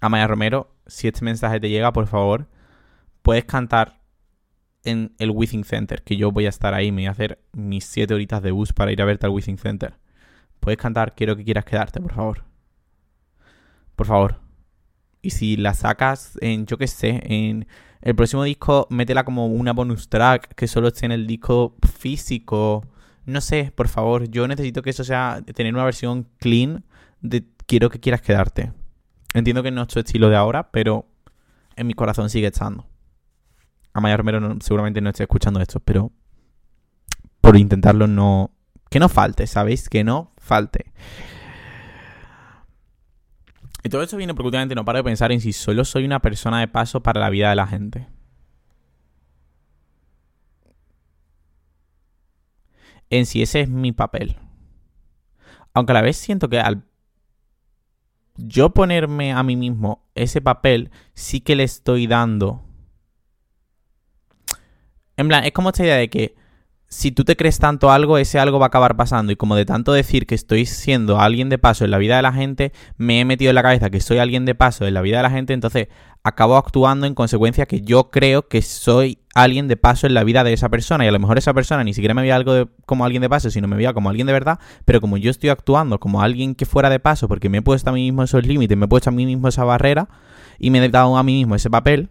Amaya 0.00 0.26
Romero, 0.26 0.74
si 0.86 1.08
este 1.08 1.24
mensaje 1.24 1.60
te 1.60 1.68
llega, 1.68 1.92
por 1.92 2.06
favor, 2.06 2.48
puedes 3.22 3.44
cantar 3.44 4.00
en 4.84 5.14
el 5.18 5.30
Withing 5.30 5.64
Center, 5.64 6.02
que 6.02 6.16
yo 6.16 6.30
voy 6.30 6.46
a 6.46 6.50
estar 6.50 6.74
ahí, 6.74 6.92
me 6.92 7.02
voy 7.02 7.06
a 7.06 7.10
hacer 7.12 7.38
mis 7.52 7.84
7 7.84 8.14
horitas 8.14 8.42
de 8.42 8.50
bus 8.50 8.72
para 8.72 8.92
ir 8.92 9.00
a 9.02 9.04
verte 9.04 9.26
al 9.26 9.32
Withing 9.32 9.58
Center. 9.58 9.94
Puedes 10.60 10.78
cantar 10.78 11.14
Quiero 11.14 11.36
que 11.36 11.44
quieras 11.44 11.64
quedarte, 11.64 12.00
por 12.00 12.14
favor. 12.14 12.44
Por 13.96 14.06
favor. 14.06 14.40
Y 15.22 15.30
si 15.30 15.56
la 15.56 15.74
sacas 15.74 16.38
en, 16.40 16.66
yo 16.66 16.76
qué 16.78 16.86
sé, 16.86 17.22
en 17.24 17.66
el 18.02 18.14
próximo 18.14 18.44
disco, 18.44 18.86
métela 18.90 19.24
como 19.24 19.46
una 19.46 19.72
bonus 19.72 20.08
track 20.08 20.54
que 20.54 20.68
solo 20.68 20.88
esté 20.88 21.06
en 21.06 21.12
el 21.12 21.26
disco 21.26 21.74
físico. 21.98 22.86
No 23.24 23.40
sé, 23.40 23.72
por 23.74 23.88
favor, 23.88 24.28
yo 24.28 24.46
necesito 24.46 24.82
que 24.82 24.90
eso 24.90 25.04
sea, 25.04 25.42
tener 25.54 25.72
una 25.72 25.84
versión 25.84 26.28
clean 26.38 26.84
de 27.20 27.44
Quiero 27.66 27.88
que 27.88 27.98
quieras 27.98 28.20
quedarte. 28.20 28.72
Entiendo 29.32 29.62
que 29.62 29.70
no 29.70 29.82
es 29.82 29.88
tu 29.88 29.98
estilo 29.98 30.28
de 30.28 30.36
ahora, 30.36 30.70
pero 30.70 31.06
en 31.76 31.86
mi 31.86 31.94
corazón 31.94 32.28
sigue 32.28 32.48
estando. 32.48 32.86
Amaya 33.94 34.16
Romero 34.16 34.56
seguramente 34.60 35.00
no 35.00 35.10
esté 35.10 35.22
escuchando 35.22 35.60
esto, 35.60 35.80
pero 35.80 36.12
por 37.40 37.56
intentarlo 37.56 38.06
no... 38.06 38.50
Que 38.90 38.98
no 38.98 39.08
falte, 39.08 39.46
¿sabéis? 39.46 39.88
Que 39.88 40.04
no 40.04 40.32
falte. 40.36 40.92
Y 43.82 43.88
todo 43.88 44.02
esto 44.02 44.16
viene 44.16 44.34
porque 44.34 44.46
últimamente 44.46 44.74
no 44.74 44.84
paro 44.84 44.98
de 44.98 45.04
pensar 45.04 45.30
en 45.30 45.40
si 45.40 45.52
solo 45.52 45.84
soy 45.84 46.04
una 46.04 46.20
persona 46.20 46.60
de 46.60 46.68
paso 46.68 47.02
para 47.02 47.20
la 47.20 47.30
vida 47.30 47.50
de 47.50 47.56
la 47.56 47.66
gente. 47.66 48.08
En 53.10 53.26
si 53.26 53.42
ese 53.42 53.60
es 53.60 53.68
mi 53.68 53.92
papel. 53.92 54.36
Aunque 55.72 55.92
a 55.92 55.94
la 55.94 56.02
vez 56.02 56.16
siento 56.16 56.48
que 56.48 56.60
al 56.60 56.84
yo 58.36 58.70
ponerme 58.70 59.32
a 59.32 59.42
mí 59.42 59.54
mismo 59.54 60.08
ese 60.14 60.40
papel, 60.40 60.90
sí 61.12 61.40
que 61.40 61.54
le 61.54 61.62
estoy 61.64 62.06
dando 62.06 62.63
en 65.16 65.28
plan, 65.28 65.44
es 65.44 65.52
como 65.52 65.70
esta 65.70 65.84
idea 65.84 65.96
de 65.96 66.08
que 66.10 66.34
si 66.94 67.10
tú 67.10 67.24
te 67.24 67.36
crees 67.36 67.58
tanto 67.58 67.90
algo, 67.90 68.18
ese 68.18 68.38
algo 68.38 68.60
va 68.60 68.66
a 68.66 68.68
acabar 68.68 68.96
pasando. 68.96 69.32
Y 69.32 69.36
como 69.36 69.56
de 69.56 69.66
tanto 69.66 69.92
decir 69.92 70.26
que 70.26 70.36
estoy 70.36 70.64
siendo 70.64 71.18
alguien 71.18 71.48
de 71.48 71.58
paso 71.58 71.84
en 71.84 71.90
la 71.90 71.98
vida 71.98 72.16
de 72.16 72.22
la 72.22 72.32
gente, 72.32 72.72
me 72.96 73.20
he 73.20 73.24
metido 73.24 73.50
en 73.50 73.56
la 73.56 73.62
cabeza 73.62 73.90
que 73.90 74.00
soy 74.00 74.18
alguien 74.18 74.44
de 74.44 74.54
paso 74.54 74.86
en 74.86 74.94
la 74.94 75.00
vida 75.00 75.16
de 75.16 75.24
la 75.24 75.30
gente, 75.30 75.52
entonces 75.52 75.88
acabo 76.22 76.56
actuando 76.56 77.06
en 77.06 77.14
consecuencia 77.14 77.66
que 77.66 77.80
yo 77.80 78.10
creo 78.10 78.48
que 78.48 78.62
soy 78.62 79.18
alguien 79.34 79.66
de 79.66 79.76
paso 79.76 80.06
en 80.06 80.14
la 80.14 80.22
vida 80.22 80.44
de 80.44 80.52
esa 80.52 80.68
persona. 80.68 81.04
Y 81.04 81.08
a 81.08 81.12
lo 81.12 81.18
mejor 81.18 81.36
esa 81.36 81.52
persona 81.52 81.82
ni 81.82 81.94
siquiera 81.94 82.14
me 82.14 82.22
veía 82.22 82.36
algo 82.36 82.70
como 82.86 83.04
alguien 83.04 83.22
de 83.22 83.28
paso, 83.28 83.50
sino 83.50 83.66
me 83.66 83.76
veía 83.76 83.92
como 83.92 84.08
alguien 84.08 84.28
de 84.28 84.32
verdad. 84.32 84.60
Pero 84.84 85.00
como 85.00 85.16
yo 85.16 85.30
estoy 85.30 85.50
actuando 85.50 85.98
como 85.98 86.22
alguien 86.22 86.54
que 86.54 86.64
fuera 86.64 86.90
de 86.90 87.00
paso, 87.00 87.26
porque 87.26 87.48
me 87.48 87.58
he 87.58 87.62
puesto 87.62 87.90
a 87.90 87.92
mí 87.92 88.04
mismo 88.04 88.22
esos 88.22 88.46
límites, 88.46 88.78
me 88.78 88.84
he 88.84 88.88
puesto 88.88 89.10
a 89.10 89.12
mí 89.12 89.26
mismo 89.26 89.48
esa 89.48 89.64
barrera 89.64 90.08
y 90.60 90.70
me 90.70 90.82
he 90.82 90.88
dado 90.88 91.16
a 91.16 91.22
mí 91.24 91.34
mismo 91.34 91.56
ese 91.56 91.70
papel, 91.70 92.08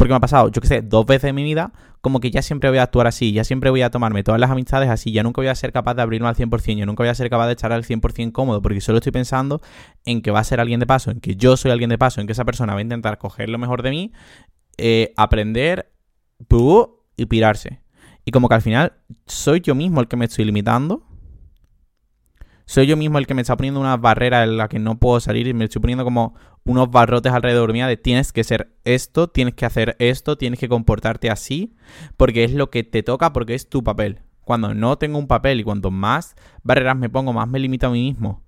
porque 0.00 0.12
me 0.12 0.16
ha 0.16 0.20
pasado, 0.20 0.50
yo 0.50 0.62
que 0.62 0.66
sé, 0.66 0.80
dos 0.80 1.04
veces 1.04 1.28
en 1.28 1.34
mi 1.34 1.44
vida, 1.44 1.74
como 2.00 2.20
que 2.20 2.30
ya 2.30 2.40
siempre 2.40 2.70
voy 2.70 2.78
a 2.78 2.84
actuar 2.84 3.06
así, 3.06 3.32
ya 3.32 3.44
siempre 3.44 3.68
voy 3.68 3.82
a 3.82 3.90
tomarme 3.90 4.22
todas 4.22 4.40
las 4.40 4.50
amistades 4.50 4.88
así, 4.88 5.12
ya 5.12 5.22
nunca 5.22 5.42
voy 5.42 5.48
a 5.48 5.54
ser 5.54 5.74
capaz 5.74 5.92
de 5.92 6.00
abrirme 6.00 6.26
al 6.26 6.34
100%, 6.34 6.78
yo 6.78 6.86
nunca 6.86 7.02
voy 7.02 7.10
a 7.10 7.14
ser 7.14 7.28
capaz 7.28 7.48
de 7.48 7.52
echar 7.52 7.70
al 7.70 7.84
100% 7.84 8.32
cómodo, 8.32 8.62
porque 8.62 8.80
solo 8.80 8.96
estoy 8.96 9.12
pensando 9.12 9.60
en 10.06 10.22
que 10.22 10.30
va 10.30 10.38
a 10.38 10.44
ser 10.44 10.58
alguien 10.58 10.80
de 10.80 10.86
paso, 10.86 11.10
en 11.10 11.20
que 11.20 11.36
yo 11.36 11.58
soy 11.58 11.70
alguien 11.70 11.90
de 11.90 11.98
paso, 11.98 12.22
en 12.22 12.26
que 12.26 12.32
esa 12.32 12.46
persona 12.46 12.72
va 12.72 12.78
a 12.78 12.82
intentar 12.82 13.18
coger 13.18 13.50
lo 13.50 13.58
mejor 13.58 13.82
de 13.82 13.90
mí, 13.90 14.12
eh, 14.78 15.12
aprender 15.18 15.92
y 17.18 17.26
pirarse. 17.26 17.82
Y 18.24 18.30
como 18.30 18.48
que 18.48 18.54
al 18.54 18.62
final 18.62 18.94
soy 19.26 19.60
yo 19.60 19.74
mismo 19.74 20.00
el 20.00 20.08
que 20.08 20.16
me 20.16 20.24
estoy 20.24 20.46
limitando 20.46 21.09
soy 22.70 22.86
yo 22.86 22.96
mismo 22.96 23.18
el 23.18 23.26
que 23.26 23.34
me 23.34 23.42
está 23.42 23.56
poniendo 23.56 23.80
una 23.80 23.96
barrera 23.96 24.44
en 24.44 24.56
la 24.56 24.68
que 24.68 24.78
no 24.78 25.00
puedo 25.00 25.18
salir 25.18 25.48
y 25.48 25.54
me 25.54 25.64
estoy 25.64 25.82
poniendo 25.82 26.04
como 26.04 26.36
unos 26.62 26.88
barrotes 26.88 27.32
alrededor 27.32 27.72
mía 27.72 27.88
de 27.88 27.96
tienes 27.96 28.32
que 28.32 28.44
ser 28.44 28.76
esto, 28.84 29.26
tienes 29.26 29.54
que 29.54 29.66
hacer 29.66 29.96
esto, 29.98 30.38
tienes 30.38 30.60
que 30.60 30.68
comportarte 30.68 31.30
así, 31.30 31.74
porque 32.16 32.44
es 32.44 32.52
lo 32.52 32.70
que 32.70 32.84
te 32.84 33.02
toca, 33.02 33.32
porque 33.32 33.56
es 33.56 33.68
tu 33.68 33.82
papel. 33.82 34.20
Cuando 34.42 34.72
no 34.72 34.98
tengo 34.98 35.18
un 35.18 35.26
papel 35.26 35.58
y 35.58 35.64
cuanto 35.64 35.90
más 35.90 36.36
barreras 36.62 36.96
me 36.96 37.10
pongo, 37.10 37.32
más 37.32 37.48
me 37.48 37.58
limito 37.58 37.88
a 37.88 37.90
mí 37.90 38.02
mismo. 38.02 38.44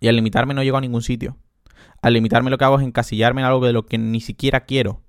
Y 0.00 0.08
al 0.08 0.16
limitarme 0.16 0.52
no 0.52 0.64
llego 0.64 0.78
a 0.78 0.80
ningún 0.80 1.02
sitio. 1.02 1.36
Al 2.02 2.12
limitarme 2.12 2.50
lo 2.50 2.58
que 2.58 2.64
hago 2.64 2.80
es 2.80 2.84
encasillarme 2.84 3.40
en 3.40 3.46
algo 3.46 3.64
de 3.64 3.72
lo 3.72 3.86
que 3.86 3.98
ni 3.98 4.20
siquiera 4.20 4.64
quiero. 4.64 5.04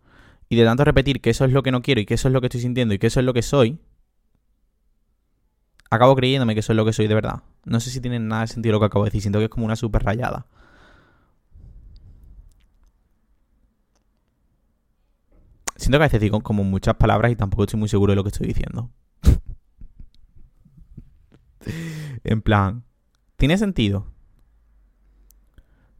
y 0.50 0.56
de 0.56 0.66
tanto 0.66 0.86
repetir 0.86 1.20
que 1.20 1.32
eso 1.32 1.46
es 1.46 1.52
lo 1.52 1.64
que 1.64 1.72
no 1.72 1.82
quiero 1.82 2.00
y 2.00 2.06
que 2.06 2.14
eso 2.14 2.28
es 2.28 2.34
lo 2.34 2.42
que 2.42 2.48
estoy 2.48 2.62
sintiendo 2.62 2.94
y 2.94 3.00
que 3.00 3.08
eso 3.08 3.20
es 3.20 3.26
lo 3.26 3.34
que 3.34 3.42
soy, 3.42 3.80
acabo 5.90 6.16
creyéndome 6.16 6.54
que 6.54 6.60
es 6.60 6.70
lo 6.70 6.86
que 6.86 6.94
soy 6.94 7.08
de 7.08 7.16
verdad. 7.16 7.42
No 7.66 7.80
sé 7.80 7.90
si 7.90 8.02
tiene 8.02 8.20
nada 8.20 8.42
de 8.42 8.48
sentido 8.48 8.74
lo 8.74 8.80
que 8.80 8.86
acabo 8.86 9.04
de 9.04 9.10
decir, 9.10 9.22
siento 9.22 9.40
que 9.40 9.46
es 9.46 9.52
como 9.52 9.66
una 9.66 9.76
super 9.76 10.04
rayada. 10.04 10.46
Siento 15.76 16.00
que 16.00 16.04
a 16.04 16.08
veces 16.08 16.22
digo 16.22 16.42
como 16.42 16.64
muchas 16.64 16.96
palabras 16.96 17.32
y 17.32 17.36
tampoco 17.36 17.64
estoy 17.64 17.80
muy 17.80 17.88
seguro 17.88 18.12
de 18.12 18.16
lo 18.16 18.24
que 18.24 18.30
estoy 18.30 18.48
diciendo. 18.48 18.90
en 22.24 22.42
plan, 22.42 22.84
¿tiene 23.36 23.58
sentido? 23.58 24.12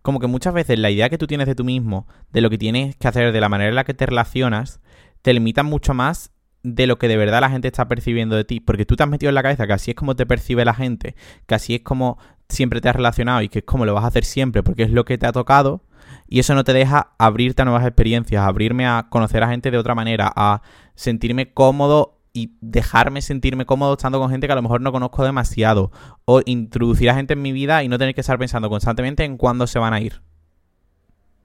Como 0.02 0.20
que 0.20 0.28
muchas 0.28 0.54
veces 0.54 0.80
la 0.80 0.90
idea 0.90 1.10
que 1.10 1.18
tú 1.18 1.28
tienes 1.28 1.48
de 1.48 1.56
tú 1.56 1.64
mismo, 1.64 2.08
de 2.32 2.42
lo 2.42 2.50
que 2.50 2.58
tienes 2.58 2.96
que 2.96 3.08
hacer, 3.08 3.32
de 3.32 3.42
la 3.42 3.50
manera 3.50 3.70
en 3.70 3.76
la 3.76 3.84
que 3.84 3.94
te 3.94 4.06
relacionas, 4.06 4.80
te 5.22 5.34
limita 5.34 5.64
mucho 5.64 5.94
más 5.94 6.32
de 6.76 6.88
lo 6.88 6.98
que 6.98 7.08
de 7.08 7.18
verdad 7.18 7.42
la 7.42 7.50
gente 7.50 7.68
está 7.68 7.88
percibiendo 7.88 8.36
de 8.36 8.44
ti. 8.44 8.60
Porque 8.60 8.86
tú 8.86 8.96
te 8.96 9.04
has 9.04 9.10
metido 9.10 9.30
en 9.30 9.36
la 9.36 9.44
cabeza 9.44 9.68
que 9.68 9.74
así 9.74 9.92
es 9.92 9.96
como 9.96 10.16
te 10.16 10.26
percibe 10.26 10.66
la 10.66 10.74
gente, 10.74 11.16
que 11.46 11.56
así 11.56 11.76
es 11.76 11.82
como 11.82 12.18
siempre 12.50 12.82
te 12.82 12.90
has 12.90 12.96
relacionado 12.96 13.42
y 13.42 13.50
que 13.50 13.60
es 13.60 13.66
como 13.66 13.86
lo 13.86 13.94
vas 13.94 14.04
a 14.04 14.08
hacer 14.08 14.24
siempre 14.24 14.64
porque 14.64 14.84
es 14.84 14.92
lo 14.92 15.06
que 15.06 15.18
te 15.18 15.26
ha 15.26 15.32
tocado. 15.32 15.84
Y 16.28 16.40
eso 16.40 16.56
no 16.56 16.64
te 16.64 16.74
deja 16.74 17.14
abrirte 17.18 17.62
a 17.62 17.66
nuevas 17.66 17.86
experiencias, 17.86 18.44
abrirme 18.44 18.86
a 18.86 19.08
conocer 19.10 19.44
a 19.44 19.50
gente 19.50 19.72
de 19.72 19.78
otra 19.78 19.96
manera, 19.96 20.32
a 20.36 20.62
sentirme 20.96 21.54
cómodo 21.54 22.20
y 22.34 22.58
dejarme 22.62 23.22
sentirme 23.22 23.66
cómodo 23.66 23.94
estando 23.94 24.20
con 24.20 24.30
gente 24.30 24.46
que 24.48 24.54
a 24.54 24.58
lo 24.58 24.62
mejor 24.62 24.82
no 24.82 24.92
conozco 24.92 25.24
demasiado. 25.24 25.92
O 26.26 26.42
introducir 26.46 27.10
a 27.10 27.16
gente 27.16 27.34
en 27.34 27.42
mi 27.42 27.52
vida 27.52 27.84
y 27.84 27.88
no 27.88 27.98
tener 27.98 28.14
que 28.14 28.22
estar 28.22 28.38
pensando 28.38 28.70
constantemente 28.70 29.24
en 29.24 29.38
cuándo 29.38 29.68
se 29.68 29.80
van 29.80 29.94
a 29.94 30.02
ir. 30.02 30.22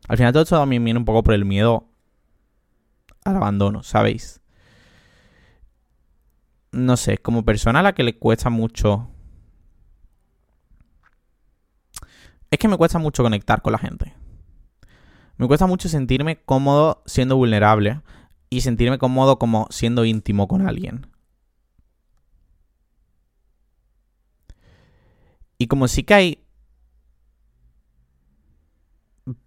Al 0.08 0.16
final 0.16 0.32
todo 0.32 0.42
esto 0.42 0.58
también 0.58 0.84
viene 0.84 0.98
un 0.98 1.04
poco 1.04 1.22
por 1.22 1.34
el 1.34 1.44
miedo 1.44 1.88
al 3.24 3.36
abandono, 3.36 3.82
¿sabéis? 3.82 4.41
No 6.72 6.96
sé, 6.96 7.18
como 7.18 7.44
persona 7.44 7.80
a 7.80 7.82
la 7.82 7.94
que 7.94 8.02
le 8.02 8.18
cuesta 8.18 8.50
mucho... 8.50 9.10
Es 12.50 12.58
que 12.58 12.68
me 12.68 12.76
cuesta 12.76 12.98
mucho 12.98 13.22
conectar 13.22 13.62
con 13.62 13.72
la 13.72 13.78
gente. 13.78 14.14
Me 15.36 15.46
cuesta 15.46 15.66
mucho 15.66 15.88
sentirme 15.88 16.42
cómodo 16.42 17.02
siendo 17.06 17.36
vulnerable 17.36 18.00
y 18.50 18.60
sentirme 18.60 18.98
cómodo 18.98 19.38
como 19.38 19.66
siendo 19.70 20.04
íntimo 20.04 20.48
con 20.48 20.66
alguien. 20.66 21.06
Y 25.58 25.66
como 25.66 25.88
sí 25.88 26.02
que 26.02 26.14
hay 26.14 26.44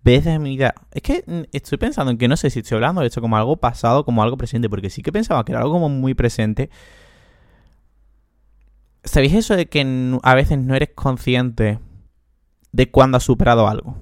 veces 0.03 0.34
en 0.34 0.44
mi 0.44 0.51
vida. 0.51 0.74
Es 0.91 1.01
que 1.01 1.48
estoy 1.51 1.77
pensando 1.77 2.12
en 2.12 2.17
que 2.17 2.27
no 2.27 2.38
sé 2.38 2.50
si 2.50 2.60
estoy 2.60 2.75
hablando 2.75 3.01
de 3.01 3.08
esto 3.08 3.22
como 3.22 3.38
algo 3.38 3.58
pasado, 3.58 4.05
como 4.05 4.24
algo 4.24 4.38
presente, 4.38 4.70
porque 4.70 4.89
sí 4.89 5.01
que 5.01 5.12
pensaba 5.12 5.44
que 5.46 5.51
era 5.51 5.62
algo 5.62 5.74
como 5.74 5.89
muy 5.89 6.13
presente. 6.13 6.70
¿Sabéis 9.05 9.33
eso 9.33 9.55
de 9.55 9.67
que 9.67 10.19
a 10.24 10.35
veces 10.35 10.57
no 10.57 10.75
eres 10.75 10.89
consciente 10.93 11.79
de 12.71 12.91
cuando 12.91 13.17
has 13.17 13.24
superado 13.24 13.67
algo? 13.67 13.95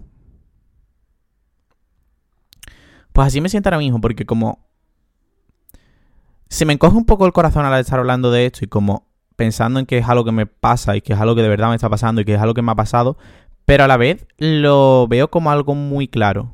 Pues 3.12 3.28
así 3.28 3.42
me 3.42 3.50
siento 3.50 3.70
ahora 3.70 3.78
mismo, 3.78 4.02
porque 4.02 4.26
como 4.26 4.66
se 6.50 6.66
me 6.66 6.74
encoge 6.74 6.96
un 6.96 7.06
poco 7.06 7.26
el 7.26 7.34
corazón 7.34 7.66
al 7.66 7.80
estar 7.80 8.00
hablando 8.00 8.32
de 8.32 8.46
esto 8.46 8.64
y 8.64 8.68
como 8.68 9.08
pensando 9.36 9.80
en 9.80 9.86
que 9.86 9.98
es 9.98 10.08
algo 10.08 10.24
que 10.24 10.32
me 10.32 10.46
pasa 10.46 10.96
y 10.96 11.02
que 11.02 11.14
es 11.14 11.20
algo 11.20 11.36
que 11.36 11.42
de 11.42 11.50
verdad 11.50 11.70
me 11.70 11.76
está 11.76 11.90
pasando 11.90 12.22
y 12.22 12.26
que 12.26 12.36
es 12.36 12.42
algo 12.42 12.54
que 12.54 12.62
me 12.62 12.72
ha 12.72 12.76
pasado, 12.76 13.18
pero 13.66 13.84
a 13.84 13.88
la 13.88 13.98
vez 13.98 14.26
lo 14.38 15.08
veo 15.08 15.30
como 15.30 15.52
algo 15.52 15.76
muy 15.76 16.08
claro. 16.08 16.54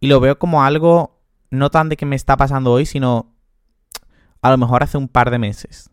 Y 0.00 0.08
lo 0.08 0.20
veo 0.20 0.38
como 0.38 0.62
algo 0.62 1.20
no 1.50 1.70
tan 1.70 1.88
de 1.88 1.96
que 1.96 2.06
me 2.06 2.16
está 2.16 2.36
pasando 2.36 2.72
hoy, 2.72 2.86
sino 2.86 3.34
a 4.42 4.50
lo 4.50 4.58
mejor 4.58 4.82
hace 4.82 4.98
un 4.98 5.08
par 5.08 5.30
de 5.30 5.38
meses. 5.38 5.90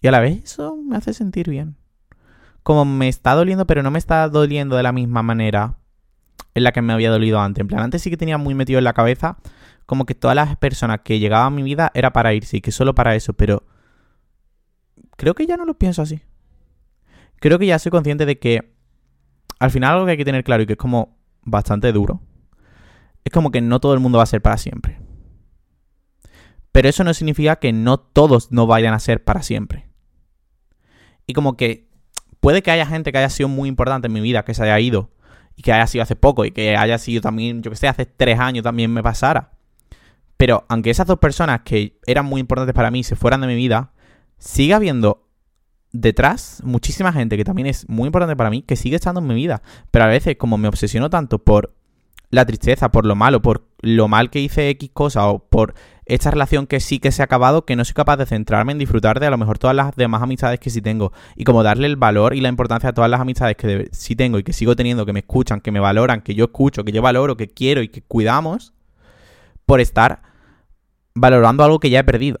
Y 0.00 0.06
a 0.06 0.10
la 0.12 0.20
vez 0.20 0.44
eso 0.44 0.76
me 0.76 0.96
hace 0.96 1.12
sentir 1.12 1.48
bien. 1.48 1.76
Como 2.62 2.84
me 2.84 3.08
está 3.08 3.34
doliendo, 3.34 3.66
pero 3.66 3.82
no 3.82 3.90
me 3.90 3.98
está 3.98 4.28
doliendo 4.28 4.76
de 4.76 4.82
la 4.82 4.92
misma 4.92 5.22
manera 5.22 5.76
en 6.54 6.64
la 6.64 6.72
que 6.72 6.82
me 6.82 6.92
había 6.92 7.10
dolido 7.10 7.40
antes. 7.40 7.62
En 7.62 7.68
plan, 7.68 7.82
antes 7.82 8.02
sí 8.02 8.10
que 8.10 8.16
tenía 8.16 8.38
muy 8.38 8.54
metido 8.54 8.78
en 8.78 8.84
la 8.84 8.92
cabeza 8.92 9.38
como 9.86 10.04
que 10.04 10.14
todas 10.14 10.34
las 10.34 10.54
personas 10.58 11.00
que 11.02 11.18
llegaban 11.18 11.46
a 11.46 11.56
mi 11.56 11.62
vida 11.62 11.90
era 11.94 12.12
para 12.12 12.34
irse 12.34 12.58
y 12.58 12.60
que 12.60 12.72
solo 12.72 12.94
para 12.94 13.14
eso, 13.14 13.32
pero 13.32 13.64
creo 15.16 15.34
que 15.34 15.46
ya 15.46 15.56
no 15.56 15.64
lo 15.64 15.78
pienso 15.78 16.02
así. 16.02 16.20
Creo 17.40 17.58
que 17.58 17.64
ya 17.64 17.78
soy 17.78 17.90
consciente 17.90 18.26
de 18.26 18.38
que 18.38 18.74
al 19.58 19.70
final 19.70 19.94
algo 19.94 20.04
que 20.04 20.10
hay 20.12 20.18
que 20.18 20.26
tener 20.26 20.44
claro 20.44 20.62
y 20.62 20.66
que 20.66 20.74
es 20.74 20.78
como 20.78 21.16
bastante 21.42 21.90
duro, 21.90 22.20
es 23.24 23.32
como 23.32 23.50
que 23.50 23.62
no 23.62 23.80
todo 23.80 23.94
el 23.94 24.00
mundo 24.00 24.18
va 24.18 24.24
a 24.24 24.26
ser 24.26 24.42
para 24.42 24.58
siempre. 24.58 25.00
Pero 26.70 26.88
eso 26.90 27.02
no 27.02 27.14
significa 27.14 27.56
que 27.56 27.72
no 27.72 27.98
todos 27.98 28.52
no 28.52 28.66
vayan 28.66 28.92
a 28.92 28.98
ser 28.98 29.24
para 29.24 29.42
siempre. 29.42 29.87
Y 31.28 31.34
como 31.34 31.56
que 31.56 31.86
puede 32.40 32.62
que 32.62 32.70
haya 32.70 32.86
gente 32.86 33.12
que 33.12 33.18
haya 33.18 33.28
sido 33.28 33.48
muy 33.48 33.68
importante 33.68 34.06
en 34.06 34.14
mi 34.14 34.20
vida, 34.20 34.44
que 34.44 34.54
se 34.54 34.62
haya 34.64 34.80
ido 34.80 35.10
y 35.54 35.62
que 35.62 35.72
haya 35.72 35.86
sido 35.86 36.02
hace 36.02 36.16
poco 36.16 36.44
y 36.44 36.52
que 36.52 36.76
haya 36.76 36.98
sido 36.98 37.20
también, 37.20 37.62
yo 37.62 37.70
que 37.70 37.76
sé, 37.76 37.86
hace 37.86 38.06
tres 38.06 38.40
años 38.40 38.64
también 38.64 38.92
me 38.92 39.02
pasara. 39.02 39.50
Pero 40.38 40.64
aunque 40.68 40.90
esas 40.90 41.06
dos 41.06 41.18
personas 41.18 41.60
que 41.64 41.98
eran 42.06 42.24
muy 42.24 42.40
importantes 42.40 42.74
para 42.74 42.90
mí 42.90 43.04
se 43.04 43.14
fueran 43.14 43.42
de 43.42 43.46
mi 43.46 43.56
vida, 43.56 43.92
sigue 44.38 44.72
habiendo 44.72 45.26
detrás 45.92 46.62
muchísima 46.64 47.12
gente 47.12 47.36
que 47.36 47.44
también 47.44 47.66
es 47.66 47.88
muy 47.88 48.06
importante 48.06 48.36
para 48.36 48.48
mí, 48.48 48.62
que 48.62 48.76
sigue 48.76 48.96
estando 48.96 49.20
en 49.20 49.26
mi 49.26 49.34
vida. 49.34 49.60
Pero 49.90 50.06
a 50.06 50.08
veces, 50.08 50.36
como 50.36 50.56
me 50.56 50.68
obsesiono 50.68 51.10
tanto 51.10 51.38
por 51.38 51.74
la 52.30 52.46
tristeza, 52.46 52.90
por 52.90 53.04
lo 53.04 53.16
malo, 53.16 53.42
por 53.42 53.68
lo 53.80 54.08
mal 54.08 54.30
que 54.30 54.40
hice 54.40 54.70
X 54.70 54.90
cosa 54.94 55.28
o 55.28 55.40
por 55.40 55.74
esta 56.08 56.30
relación 56.30 56.66
que 56.66 56.80
sí 56.80 56.98
que 56.98 57.12
se 57.12 57.22
ha 57.22 57.26
acabado, 57.26 57.66
que 57.66 57.76
no 57.76 57.84
soy 57.84 57.92
capaz 57.92 58.16
de 58.16 58.26
centrarme 58.26 58.72
en 58.72 58.78
disfrutar 58.78 59.20
de 59.20 59.26
a 59.26 59.30
lo 59.30 59.36
mejor 59.36 59.58
todas 59.58 59.76
las 59.76 59.94
demás 59.94 60.22
amistades 60.22 60.58
que 60.58 60.70
sí 60.70 60.80
tengo. 60.80 61.12
Y 61.36 61.44
como 61.44 61.62
darle 61.62 61.86
el 61.86 61.96
valor 61.96 62.34
y 62.34 62.40
la 62.40 62.48
importancia 62.48 62.90
a 62.90 62.92
todas 62.94 63.10
las 63.10 63.20
amistades 63.20 63.56
que 63.56 63.88
sí 63.92 64.16
tengo 64.16 64.38
y 64.38 64.42
que 64.42 64.54
sigo 64.54 64.74
teniendo, 64.74 65.04
que 65.04 65.12
me 65.12 65.20
escuchan, 65.20 65.60
que 65.60 65.70
me 65.70 65.80
valoran, 65.80 66.22
que 66.22 66.34
yo 66.34 66.46
escucho, 66.46 66.82
que 66.82 66.92
yo 66.92 67.02
valoro, 67.02 67.36
que 67.36 67.48
quiero 67.48 67.82
y 67.82 67.88
que 67.88 68.00
cuidamos, 68.00 68.72
por 69.66 69.80
estar 69.80 70.22
valorando 71.14 71.62
algo 71.62 71.78
que 71.78 71.90
ya 71.90 72.00
he 72.00 72.04
perdido. 72.04 72.38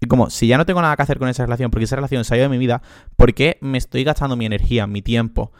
Y 0.00 0.06
como, 0.06 0.30
si 0.30 0.48
ya 0.48 0.58
no 0.58 0.66
tengo 0.66 0.82
nada 0.82 0.96
que 0.96 1.02
hacer 1.02 1.18
con 1.18 1.28
esa 1.28 1.44
relación, 1.44 1.70
porque 1.70 1.84
esa 1.84 1.96
relación 1.96 2.24
se 2.24 2.34
ha 2.34 2.36
ido 2.36 2.44
de 2.44 2.50
mi 2.50 2.58
vida, 2.58 2.82
¿por 3.16 3.32
qué 3.34 3.56
me 3.60 3.78
estoy 3.78 4.02
gastando 4.02 4.36
mi 4.36 4.46
energía, 4.46 4.86
mi 4.88 5.00
tiempo, 5.00 5.52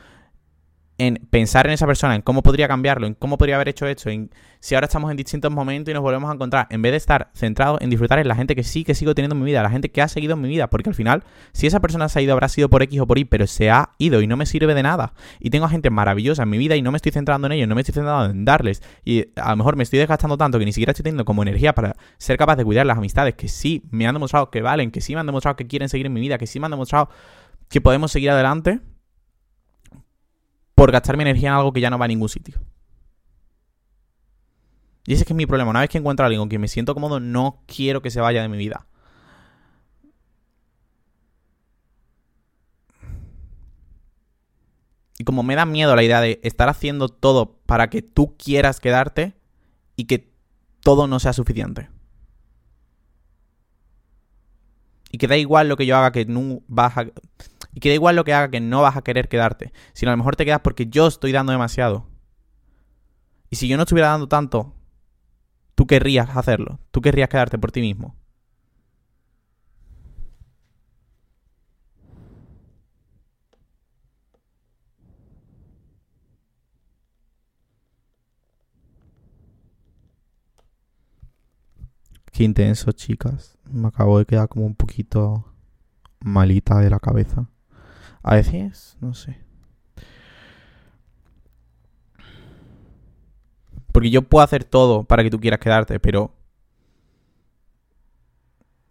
en 0.98 1.16
pensar 1.30 1.66
en 1.66 1.72
esa 1.72 1.86
persona, 1.86 2.14
en 2.14 2.22
cómo 2.22 2.42
podría 2.42 2.68
cambiarlo, 2.68 3.06
en 3.06 3.14
cómo 3.14 3.36
podría 3.36 3.56
haber 3.56 3.68
hecho 3.68 3.86
esto, 3.86 4.10
en 4.10 4.30
si 4.60 4.74
ahora 4.74 4.86
estamos 4.86 5.10
en 5.10 5.16
distintos 5.16 5.52
momentos 5.52 5.90
y 5.90 5.94
nos 5.94 6.02
volvemos 6.02 6.30
a 6.30 6.34
encontrar, 6.34 6.66
en 6.70 6.80
vez 6.82 6.92
de 6.92 6.96
estar 6.96 7.30
centrado 7.34 7.78
en 7.80 7.90
disfrutar 7.90 8.18
en 8.18 8.28
la 8.28 8.34
gente 8.34 8.54
que 8.54 8.62
sí 8.62 8.84
que 8.84 8.94
sigo 8.94 9.14
teniendo 9.14 9.34
en 9.34 9.40
mi 9.40 9.46
vida, 9.46 9.62
la 9.62 9.70
gente 9.70 9.90
que 9.90 10.00
ha 10.00 10.08
seguido 10.08 10.34
en 10.34 10.40
mi 10.40 10.48
vida, 10.48 10.70
porque 10.70 10.88
al 10.88 10.94
final, 10.94 11.24
si 11.52 11.66
esa 11.66 11.80
persona 11.80 12.08
se 12.08 12.18
ha 12.18 12.22
ido, 12.22 12.32
habrá 12.32 12.48
sido 12.48 12.70
por 12.70 12.82
X 12.82 13.00
o 13.00 13.06
por 13.06 13.18
Y, 13.18 13.24
pero 13.24 13.46
se 13.46 13.70
ha 13.70 13.90
ido 13.98 14.22
y 14.22 14.26
no 14.26 14.36
me 14.36 14.46
sirve 14.46 14.74
de 14.74 14.82
nada. 14.82 15.12
Y 15.40 15.50
tengo 15.50 15.68
gente 15.68 15.90
maravillosa 15.90 16.44
en 16.44 16.50
mi 16.50 16.58
vida 16.58 16.76
y 16.76 16.82
no 16.82 16.92
me 16.92 16.96
estoy 16.96 17.12
centrando 17.12 17.46
en 17.46 17.52
ellos, 17.52 17.68
no 17.68 17.74
me 17.74 17.80
estoy 17.80 17.94
centrando 17.94 18.30
en 18.30 18.44
darles. 18.44 18.82
Y 19.04 19.26
a 19.36 19.50
lo 19.50 19.56
mejor 19.56 19.76
me 19.76 19.82
estoy 19.82 19.98
desgastando 19.98 20.38
tanto 20.38 20.58
que 20.58 20.64
ni 20.64 20.72
siquiera 20.72 20.92
estoy 20.92 21.02
teniendo 21.02 21.24
como 21.24 21.42
energía 21.42 21.74
para 21.74 21.96
ser 22.18 22.38
capaz 22.38 22.56
de 22.56 22.64
cuidar 22.64 22.86
las 22.86 22.96
amistades 22.96 23.34
que 23.34 23.48
sí 23.48 23.82
me 23.90 24.06
han 24.06 24.14
demostrado 24.14 24.50
que 24.50 24.62
valen, 24.62 24.90
que 24.90 25.00
sí 25.00 25.14
me 25.14 25.20
han 25.20 25.26
demostrado 25.26 25.56
que 25.56 25.66
quieren 25.66 25.88
seguir 25.88 26.06
en 26.06 26.12
mi 26.12 26.20
vida, 26.20 26.38
que 26.38 26.46
sí 26.46 26.60
me 26.60 26.66
han 26.66 26.70
demostrado 26.70 27.10
que 27.68 27.80
podemos 27.80 28.12
seguir 28.12 28.30
adelante 28.30 28.80
por 30.75 30.93
gastar 30.93 31.16
mi 31.16 31.23
energía 31.23 31.49
en 31.50 31.54
algo 31.54 31.73
que 31.73 31.81
ya 31.81 31.90
no 31.90 31.99
va 31.99 32.04
a 32.04 32.09
ningún 32.09 32.28
sitio. 32.28 32.61
Y 35.07 35.12
ese 35.12 35.23
es 35.23 35.26
que 35.26 35.33
es 35.35 35.37
mi 35.37 35.47
problema. 35.47 35.71
Una 35.71 35.81
vez 35.81 35.90
que 35.90 35.99
encuentro 35.99 36.25
a 36.25 36.26
alguien 36.26 36.40
con 36.40 36.49
quien 36.49 36.61
me 36.61 36.69
siento 36.69 36.95
cómodo, 36.95 37.21
no 37.21 37.62
quiero 37.66 38.00
que 38.00 38.11
se 38.11 38.21
vaya 38.21 38.43
de 38.43 38.49
mi 38.49 38.57
vida. 38.57 38.87
Y 45.19 45.25
como 45.25 45.43
me 45.43 45.54
da 45.54 45.64
miedo 45.64 45.95
la 45.95 46.02
idea 46.02 46.21
de 46.21 46.40
estar 46.43 46.69
haciendo 46.69 47.09
todo 47.09 47.59
para 47.66 47.88
que 47.88 48.02
tú 48.02 48.37
quieras 48.37 48.81
quedarte 48.81 49.35
y 49.95 50.04
que 50.04 50.33
todo 50.81 51.07
no 51.07 51.21
sea 51.21 51.33
suficiente. 51.33 51.88
Y 55.12 55.19
que 55.19 55.28
da 55.28 55.37
igual 55.37 55.69
lo 55.69 55.76
que 55.76 55.87
yo 55.87 55.97
haga 55.97 56.11
que 56.11 56.25
no 56.25 56.62
vas 56.66 56.97
a... 56.99 57.07
Y 57.75 57.81
que 57.81 57.90
da 57.90 57.95
igual 57.97 58.16
lo 58.16 58.25
que 58.25 58.33
haga 58.33 58.50
que 58.50 58.61
no 58.61 58.83
vas 58.83 58.97
a 58.97 59.02
querer 59.02 59.28
quedarte. 59.28 59.73
Sino 59.93 60.11
a 60.11 60.14
lo 60.14 60.19
mejor 60.19 60.37
te 60.37 60.45
quedas 60.45 60.61
porque 60.61 60.87
yo 60.87 61.07
estoy 61.09 61.33
dando 61.33 61.52
demasiado. 61.52 62.07
Y 63.50 63.57
si 63.57 63.69
yo 63.69 63.76
no 63.76 63.83
estuviera 63.83 64.09
dando 64.09 64.28
tanto, 64.28 64.75
tú 65.75 65.87
querrías 65.87 66.37
hacerlo. 66.37 66.81
Tú 66.90 67.00
querrías 67.00 67.28
quedarte 67.28 67.59
por 67.59 67.73
ti 67.73 67.81
mismo. 67.81 68.16
Qué 82.35 82.43
intenso, 82.43 82.90
chicas. 82.90 83.57
Me 83.71 83.87
acabo 83.87 84.19
de 84.19 84.26
quedar 84.26 84.49
como 84.49 84.66
un 84.66 84.75
poquito 84.75 85.45
malita 86.21 86.81
de 86.81 86.90
la 86.90 86.99
cabeza. 86.99 87.49
A 88.25 88.37
veces, 88.37 88.97
no 89.00 89.12
sé. 89.12 89.38
Porque 93.93 94.11
yo 94.11 94.23
puedo 94.23 94.43
hacer 94.43 94.64
todo 94.64 95.04
para 95.04 95.23
que 95.23 95.31
tú 95.31 95.38
quieras 95.38 95.61
quedarte, 95.61 96.00
pero... 96.00 96.35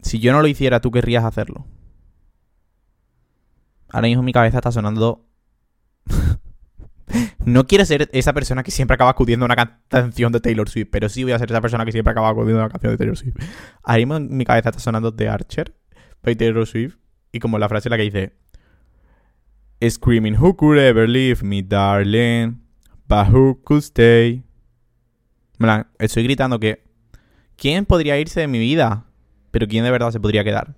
Si 0.00 0.20
yo 0.20 0.32
no 0.32 0.40
lo 0.40 0.46
hiciera, 0.46 0.80
tú 0.80 0.90
querrías 0.90 1.24
hacerlo. 1.24 1.66
Ahora 3.90 4.06
mismo 4.06 4.22
mi 4.22 4.32
cabeza 4.32 4.58
está 4.58 4.70
sonando... 4.70 5.26
no 7.44 7.66
quiero 7.66 7.84
ser 7.84 8.08
esa 8.12 8.32
persona 8.32 8.62
que 8.62 8.70
siempre 8.70 8.94
acaba 8.94 9.10
acudiendo 9.10 9.44
a 9.44 9.48
una 9.52 9.80
canción 9.88 10.30
de 10.30 10.40
Taylor 10.40 10.68
Swift, 10.68 10.88
pero 10.92 11.08
sí 11.08 11.24
voy 11.24 11.32
a 11.32 11.38
ser 11.40 11.50
esa 11.50 11.60
persona 11.60 11.84
que 11.84 11.92
siempre 11.92 12.12
acaba 12.12 12.28
acudiendo 12.28 12.62
a 12.62 12.66
una 12.66 12.70
canción 12.70 12.92
de 12.92 12.98
Taylor 12.98 13.16
Swift. 13.16 13.36
Ahora 13.82 13.98
mismo 13.98 14.20
mi 14.20 14.44
cabeza 14.44 14.68
está 14.68 14.80
sonando 14.80 15.12
The 15.12 15.28
Archer 15.28 15.74
by 16.22 16.36
Taylor 16.36 16.66
Swift 16.66 16.98
y 17.32 17.40
como 17.40 17.58
la 17.58 17.68
frase 17.68 17.88
en 17.88 17.90
la 17.90 17.96
que 17.96 18.02
dice... 18.04 18.43
Screaming, 19.82 20.36
Who 20.36 20.54
could 20.54 20.78
ever 20.78 21.06
leave 21.08 21.42
me, 21.42 21.62
darling? 21.62 22.60
But 23.06 23.28
who 23.28 23.60
could 23.64 23.82
stay? 23.82 24.42
Estoy 25.98 26.24
gritando 26.24 26.58
que. 26.58 26.84
¿Quién 27.56 27.86
podría 27.86 28.18
irse 28.18 28.40
de 28.40 28.48
mi 28.48 28.58
vida? 28.58 29.04
Pero 29.50 29.68
¿quién 29.68 29.84
de 29.84 29.90
verdad 29.90 30.10
se 30.10 30.20
podría 30.20 30.42
quedar? 30.42 30.74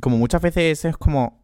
Como 0.00 0.18
muchas 0.18 0.42
veces 0.42 0.84
es 0.84 0.96
como... 0.96 1.42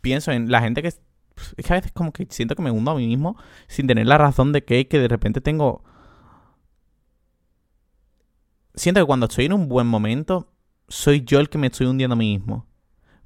Pienso 0.00 0.32
en 0.32 0.50
la 0.50 0.60
gente 0.60 0.82
que... 0.82 0.88
Es 0.88 1.64
que 1.64 1.72
a 1.72 1.76
veces 1.76 1.92
como 1.92 2.12
que 2.12 2.26
siento 2.30 2.56
que 2.56 2.62
me 2.62 2.72
hundo 2.72 2.90
a 2.90 2.96
mí 2.96 3.06
mismo 3.06 3.36
sin 3.68 3.86
tener 3.86 4.06
la 4.06 4.18
razón 4.18 4.52
de 4.52 4.64
que, 4.64 4.88
que 4.88 4.98
de 4.98 5.08
repente 5.08 5.40
tengo... 5.40 5.84
Siento 8.74 9.00
que 9.00 9.06
cuando 9.06 9.26
estoy 9.26 9.44
en 9.44 9.52
un 9.52 9.68
buen 9.68 9.86
momento, 9.86 10.51
soy 10.92 11.22
yo 11.24 11.40
el 11.40 11.48
que 11.48 11.58
me 11.58 11.68
estoy 11.68 11.86
hundiendo 11.86 12.12
a 12.12 12.16
mí 12.16 12.36
mismo. 12.38 12.66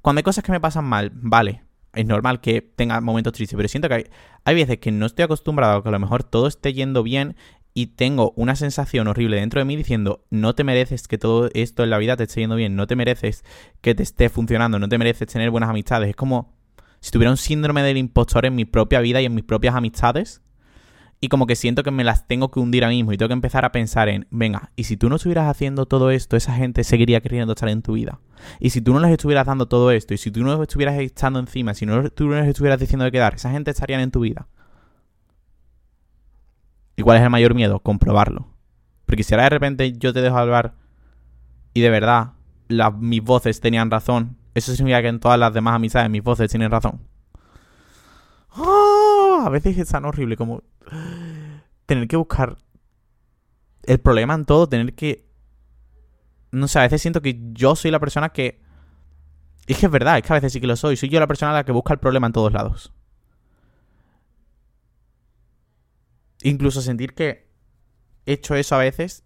Cuando 0.01 0.19
hay 0.19 0.23
cosas 0.23 0.43
que 0.43 0.53
me 0.53 0.61
pasan 0.61 0.85
mal, 0.85 1.11
vale, 1.13 1.63
es 1.93 2.05
normal 2.05 2.39
que 2.39 2.61
tenga 2.61 3.01
momentos 3.01 3.33
tristes, 3.33 3.57
pero 3.57 3.67
siento 3.67 3.89
que 3.89 3.95
hay, 3.95 4.03
hay, 4.45 4.55
veces 4.55 4.77
que 4.77 4.91
no 4.91 5.05
estoy 5.05 5.23
acostumbrado 5.23 5.77
a 5.77 5.83
que 5.83 5.89
a 5.89 5.91
lo 5.91 5.99
mejor 5.99 6.23
todo 6.23 6.47
esté 6.47 6.71
yendo 6.71 7.03
bien 7.03 7.35
y 7.73 7.87
tengo 7.87 8.31
una 8.37 8.55
sensación 8.55 9.07
horrible 9.07 9.37
dentro 9.37 9.59
de 9.59 9.65
mí 9.65 9.75
diciendo, 9.75 10.25
no 10.29 10.55
te 10.55 10.63
mereces 10.63 11.09
que 11.09 11.17
todo 11.17 11.49
esto 11.53 11.83
en 11.83 11.89
la 11.89 11.97
vida 11.97 12.15
te 12.15 12.23
esté 12.23 12.39
yendo 12.39 12.55
bien, 12.55 12.77
no 12.77 12.87
te 12.87 12.95
mereces 12.95 13.43
que 13.81 13.93
te 13.93 14.03
esté 14.03 14.29
funcionando, 14.29 14.79
no 14.79 14.87
te 14.87 14.97
mereces 14.97 15.27
tener 15.27 15.51
buenas 15.51 15.69
amistades. 15.69 16.09
Es 16.09 16.15
como 16.15 16.55
si 17.01 17.11
tuviera 17.11 17.31
un 17.31 17.37
síndrome 17.37 17.83
del 17.83 17.97
impostor 17.97 18.45
en 18.45 18.55
mi 18.55 18.63
propia 18.63 19.01
vida 19.01 19.21
y 19.21 19.25
en 19.25 19.35
mis 19.35 19.43
propias 19.43 19.75
amistades. 19.75 20.41
Y 21.19 21.29
como 21.29 21.47
que 21.47 21.55
siento 21.55 21.81
que 21.81 21.89
me 21.89 22.03
las 22.03 22.27
tengo 22.27 22.51
que 22.51 22.59
hundir 22.59 22.85
a 22.85 22.89
mí 22.89 22.97
mismo 22.97 23.11
y 23.11 23.17
tengo 23.17 23.29
que 23.29 23.33
empezar 23.33 23.65
a 23.65 23.71
pensar 23.71 24.07
en, 24.07 24.27
venga, 24.29 24.71
y 24.75 24.83
si 24.83 24.97
tú 24.97 25.09
no 25.09 25.15
estuvieras 25.15 25.49
haciendo 25.49 25.87
todo 25.87 26.11
esto, 26.11 26.37
esa 26.37 26.53
gente 26.53 26.83
seguiría 26.83 27.21
queriendo 27.21 27.53
estar 27.53 27.69
en 27.69 27.81
tu 27.81 27.93
vida. 27.93 28.19
Y 28.59 28.69
si 28.69 28.81
tú 28.81 28.93
no 28.93 28.99
les 28.99 29.11
estuvieras 29.11 29.47
dando 29.47 29.67
todo 29.67 29.89
esto, 29.89 30.13
y 30.13 30.17
si 30.17 30.29
tú 30.29 30.43
no 30.43 30.53
les 30.53 30.61
estuvieras 30.61 30.99
echando 30.99 31.39
encima, 31.39 31.73
si 31.73 31.87
no, 31.87 32.07
tú 32.11 32.27
no 32.27 32.35
les 32.35 32.47
estuvieras 32.47 32.79
diciendo 32.79 33.03
de 33.03 33.11
quedar, 33.11 33.33
esa 33.33 33.51
gente 33.51 33.71
estaría 33.71 33.99
en 33.99 34.11
tu 34.11 34.19
vida. 34.19 34.47
¿Y 36.95 37.01
cuál 37.01 37.17
es 37.17 37.23
el 37.23 37.29
mayor 37.31 37.55
miedo? 37.55 37.79
Comprobarlo. 37.79 38.47
Porque 39.07 39.23
si 39.23 39.33
ahora 39.33 39.45
de 39.45 39.49
repente 39.51 39.93
yo 39.93 40.13
te 40.13 40.21
dejo 40.21 40.37
hablar 40.37 40.75
y 41.73 41.81
de 41.81 41.89
verdad 41.89 42.33
mis 42.99 43.23
voces 43.23 43.59
tenían 43.59 43.89
razón, 43.89 44.37
eso 44.53 44.75
significa 44.75 45.01
que 45.01 45.07
en 45.07 45.19
todas 45.19 45.39
las 45.39 45.53
demás 45.53 45.75
amistades 45.75 46.09
mis 46.09 46.23
voces 46.23 46.51
tienen 46.51 46.69
razón. 46.69 47.01
A 49.45 49.49
veces 49.49 49.77
es 49.77 49.89
tan 49.89 50.05
horrible 50.05 50.37
como 50.37 50.63
tener 51.85 52.07
que 52.07 52.17
buscar 52.17 52.57
el 53.83 53.99
problema 53.99 54.33
en 54.33 54.45
todo, 54.45 54.67
tener 54.67 54.95
que... 54.95 55.27
No 56.51 56.67
sé, 56.67 56.79
a 56.79 56.83
veces 56.83 57.01
siento 57.01 57.21
que 57.21 57.39
yo 57.53 57.75
soy 57.75 57.91
la 57.91 57.99
persona 57.99 58.29
que... 58.29 58.61
Es 59.67 59.77
que 59.77 59.85
es 59.85 59.91
verdad, 59.91 60.17
es 60.17 60.23
que 60.23 60.33
a 60.33 60.35
veces 60.35 60.53
sí 60.53 60.61
que 60.61 60.67
lo 60.67 60.75
soy. 60.75 60.95
Soy 60.95 61.09
yo 61.09 61.19
la 61.19 61.27
persona 61.27 61.51
la 61.51 61.65
que 61.65 61.73
busca 61.73 61.93
el 61.93 61.99
problema 61.99 62.27
en 62.27 62.33
todos 62.33 62.53
lados. 62.53 62.93
incluso 66.43 66.81
sentir 66.81 67.13
que 67.13 67.47
he 68.25 68.33
hecho 68.33 68.55
eso 68.55 68.75
a 68.75 68.79
veces 68.79 69.23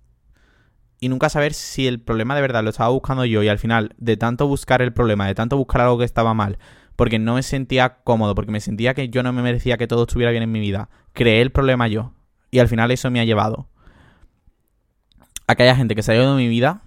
y 1.00 1.10
nunca 1.10 1.30
saber 1.30 1.54
si 1.54 1.88
el 1.88 2.02
problema 2.02 2.36
de 2.36 2.42
verdad 2.42 2.64
lo 2.64 2.70
estaba 2.70 2.90
buscando 2.90 3.26
yo 3.26 3.42
y 3.42 3.48
al 3.48 3.60
final 3.60 3.96
de 3.98 4.18
tanto 4.18 4.48
buscar 4.48 4.82
el 4.82 4.94
problema, 4.94 5.28
de 5.28 5.36
tanto 5.36 5.58
buscar 5.58 5.82
algo 5.82 5.98
que 5.98 6.06
estaba 6.06 6.34
mal, 6.34 6.60
porque 7.02 7.18
no 7.18 7.34
me 7.34 7.42
sentía 7.44 8.04
cómodo, 8.04 8.36
porque 8.36 8.52
me 8.52 8.62
sentía 8.62 8.94
que 8.94 9.10
yo 9.10 9.24
no 9.24 9.34
me 9.34 9.42
merecía 9.42 9.78
que 9.78 9.88
todo 9.88 10.04
estuviera 10.04 10.30
bien 10.30 10.44
en 10.44 10.52
mi 10.52 10.60
vida, 10.60 10.90
creé 11.14 11.42
el 11.42 11.52
problema 11.52 11.88
yo 11.88 12.14
y 12.52 12.60
al 12.60 12.68
final 12.68 12.92
eso 12.92 13.10
me 13.10 13.20
ha 13.20 13.26
llevado 13.26 13.68
a 15.48 15.56
que 15.56 15.64
haya 15.64 15.76
gente 15.76 15.96
que 15.96 16.04
se 16.04 16.12
haya 16.12 16.22
ido 16.22 16.36
de 16.36 16.44
mi 16.44 16.48
vida 16.48 16.84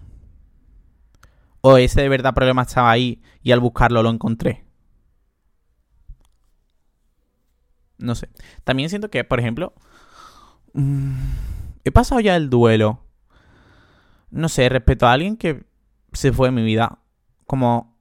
o 1.62 1.78
ese 1.78 2.02
de 2.02 2.08
verdad 2.08 2.34
problema 2.34 2.62
estaba 2.62 2.90
ahí 2.90 3.22
y 3.42 3.50
al 3.50 3.58
buscarlo 3.60 4.02
lo 4.02 4.10
encontré. 4.10 4.64
No 7.98 8.14
sé. 8.14 8.28
También 8.64 8.90
siento 8.90 9.10
que, 9.10 9.24
por 9.24 9.40
ejemplo, 9.40 9.74
Mm, 10.74 11.14
he 11.84 11.92
pasado 11.92 12.20
ya 12.20 12.36
el 12.36 12.50
duelo. 12.50 13.00
No 14.30 14.48
sé, 14.48 14.68
respecto 14.68 15.06
a 15.06 15.12
alguien 15.12 15.36
que 15.36 15.64
se 16.12 16.32
fue 16.32 16.48
de 16.48 16.52
mi 16.52 16.62
vida. 16.62 16.98
Como... 17.46 17.93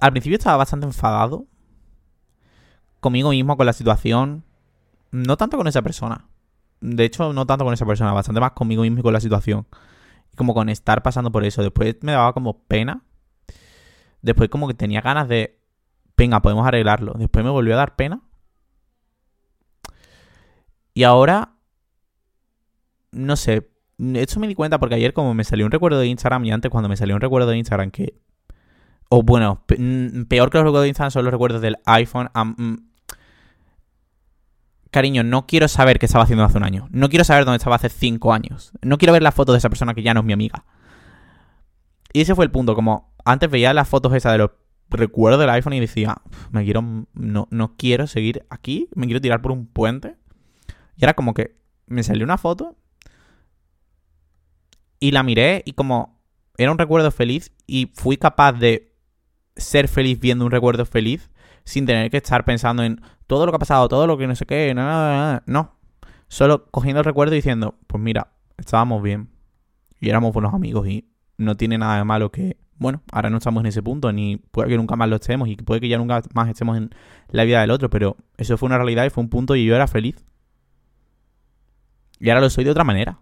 Al 0.00 0.10
principio 0.12 0.36
estaba 0.36 0.56
bastante 0.56 0.86
enfadado. 0.86 1.46
Conmigo 3.00 3.30
mismo, 3.30 3.56
con 3.56 3.66
la 3.66 3.72
situación. 3.72 4.44
No 5.10 5.36
tanto 5.36 5.56
con 5.56 5.66
esa 5.66 5.82
persona. 5.82 6.28
De 6.80 7.04
hecho, 7.04 7.32
no 7.32 7.46
tanto 7.46 7.64
con 7.64 7.74
esa 7.74 7.86
persona. 7.86 8.12
Bastante 8.12 8.40
más 8.40 8.52
conmigo 8.52 8.82
mismo 8.82 9.00
y 9.00 9.02
con 9.02 9.12
la 9.12 9.20
situación. 9.20 9.66
Y 10.32 10.36
como 10.36 10.54
con 10.54 10.68
estar 10.68 11.02
pasando 11.02 11.30
por 11.30 11.44
eso. 11.44 11.62
Después 11.62 11.96
me 12.02 12.12
daba 12.12 12.32
como 12.32 12.64
pena. 12.64 13.02
Después 14.22 14.48
como 14.48 14.68
que 14.68 14.74
tenía 14.74 15.00
ganas 15.00 15.28
de... 15.28 15.60
Venga, 16.16 16.40
podemos 16.40 16.66
arreglarlo. 16.66 17.14
Después 17.16 17.44
me 17.44 17.50
volvió 17.50 17.74
a 17.74 17.78
dar 17.78 17.96
pena. 17.96 18.22
Y 20.94 21.02
ahora, 21.02 21.54
no 23.10 23.34
sé, 23.36 23.68
esto 23.98 24.38
me 24.38 24.46
di 24.46 24.54
cuenta 24.54 24.78
porque 24.78 24.94
ayer 24.94 25.12
como 25.12 25.34
me 25.34 25.42
salió 25.42 25.66
un 25.66 25.72
recuerdo 25.72 25.98
de 25.98 26.06
Instagram 26.06 26.44
y 26.44 26.52
antes 26.52 26.70
cuando 26.70 26.88
me 26.88 26.96
salió 26.96 27.16
un 27.16 27.20
recuerdo 27.20 27.48
de 27.48 27.58
Instagram 27.58 27.90
que... 27.90 28.14
O 29.16 29.22
bueno, 29.22 29.62
peor 29.64 30.50
que 30.50 30.58
los 30.58 30.64
recuerdos 30.64 30.82
de 30.82 30.88
Instagram 30.88 31.12
son 31.12 31.24
los 31.24 31.30
recuerdos 31.30 31.62
del 31.62 31.76
iPhone. 31.86 32.28
Mm, 32.34 32.74
cariño, 34.90 35.22
no 35.22 35.46
quiero 35.46 35.68
saber 35.68 36.00
qué 36.00 36.06
estaba 36.06 36.24
haciendo 36.24 36.42
hace 36.42 36.58
un 36.58 36.64
año. 36.64 36.88
No 36.90 37.08
quiero 37.08 37.22
saber 37.22 37.44
dónde 37.44 37.58
estaba 37.58 37.76
hace 37.76 37.90
cinco 37.90 38.32
años. 38.32 38.72
No 38.82 38.98
quiero 38.98 39.12
ver 39.12 39.22
la 39.22 39.30
foto 39.30 39.52
de 39.52 39.58
esa 39.58 39.68
persona 39.68 39.94
que 39.94 40.02
ya 40.02 40.14
no 40.14 40.20
es 40.20 40.26
mi 40.26 40.32
amiga. 40.32 40.64
Y 42.12 42.22
ese 42.22 42.34
fue 42.34 42.44
el 42.44 42.50
punto, 42.50 42.74
como 42.74 43.14
antes 43.24 43.48
veía 43.48 43.72
las 43.72 43.88
fotos 43.88 44.12
esas 44.14 44.32
de 44.32 44.38
los 44.38 44.50
recuerdos 44.90 45.38
del 45.38 45.50
iPhone 45.50 45.74
y 45.74 45.80
decía, 45.80 46.16
me 46.50 46.64
quiero, 46.64 46.82
no, 46.82 47.46
no 47.52 47.76
quiero 47.76 48.08
seguir 48.08 48.44
aquí, 48.50 48.88
me 48.96 49.06
quiero 49.06 49.20
tirar 49.20 49.40
por 49.42 49.52
un 49.52 49.68
puente 49.68 50.16
y 50.96 51.04
era 51.04 51.14
como 51.14 51.34
que 51.34 51.56
me 51.86 52.02
salió 52.02 52.24
una 52.24 52.36
foto 52.36 52.76
y 54.98 55.12
la 55.12 55.22
miré 55.22 55.62
y 55.64 55.74
como 55.74 56.20
era 56.56 56.72
un 56.72 56.78
recuerdo 56.78 57.12
feliz 57.12 57.52
y 57.68 57.92
fui 57.94 58.16
capaz 58.16 58.54
de 58.54 58.93
ser 59.56 59.88
feliz 59.88 60.18
viendo 60.20 60.44
un 60.44 60.50
recuerdo 60.50 60.84
feliz 60.84 61.30
sin 61.64 61.86
tener 61.86 62.10
que 62.10 62.18
estar 62.18 62.44
pensando 62.44 62.82
en 62.82 63.00
todo 63.26 63.46
lo 63.46 63.52
que 63.52 63.56
ha 63.56 63.58
pasado, 63.58 63.88
todo 63.88 64.06
lo 64.06 64.18
que 64.18 64.26
no 64.26 64.34
sé 64.34 64.46
qué, 64.46 64.74
nada, 64.74 65.42
no. 65.46 65.76
Solo 66.28 66.66
cogiendo 66.70 67.00
el 67.00 67.04
recuerdo 67.04 67.34
y 67.34 67.38
diciendo, 67.38 67.76
pues 67.86 68.02
mira, 68.02 68.32
estábamos 68.58 69.02
bien 69.02 69.30
y 70.00 70.08
éramos 70.10 70.32
buenos 70.32 70.52
amigos 70.52 70.86
y 70.88 71.08
no 71.38 71.56
tiene 71.56 71.78
nada 71.78 71.98
de 71.98 72.04
malo 72.04 72.30
que, 72.30 72.58
bueno, 72.76 73.02
ahora 73.12 73.30
no 73.30 73.38
estamos 73.38 73.62
en 73.62 73.66
ese 73.66 73.82
punto, 73.82 74.12
ni 74.12 74.36
puede 74.36 74.68
que 74.68 74.76
nunca 74.76 74.96
más 74.96 75.08
lo 75.08 75.16
estemos 75.16 75.48
y 75.48 75.56
puede 75.56 75.80
que 75.80 75.88
ya 75.88 75.98
nunca 75.98 76.22
más 76.34 76.48
estemos 76.48 76.76
en 76.76 76.90
la 77.28 77.44
vida 77.44 77.60
del 77.60 77.70
otro, 77.70 77.88
pero 77.88 78.16
eso 78.36 78.58
fue 78.58 78.66
una 78.66 78.76
realidad 78.76 79.04
y 79.06 79.10
fue 79.10 79.22
un 79.22 79.30
punto 79.30 79.56
y 79.56 79.64
yo 79.64 79.74
era 79.74 79.86
feliz. 79.86 80.24
Y 82.20 82.28
ahora 82.30 82.40
lo 82.40 82.50
soy 82.50 82.64
de 82.64 82.70
otra 82.70 82.84
manera. 82.84 83.18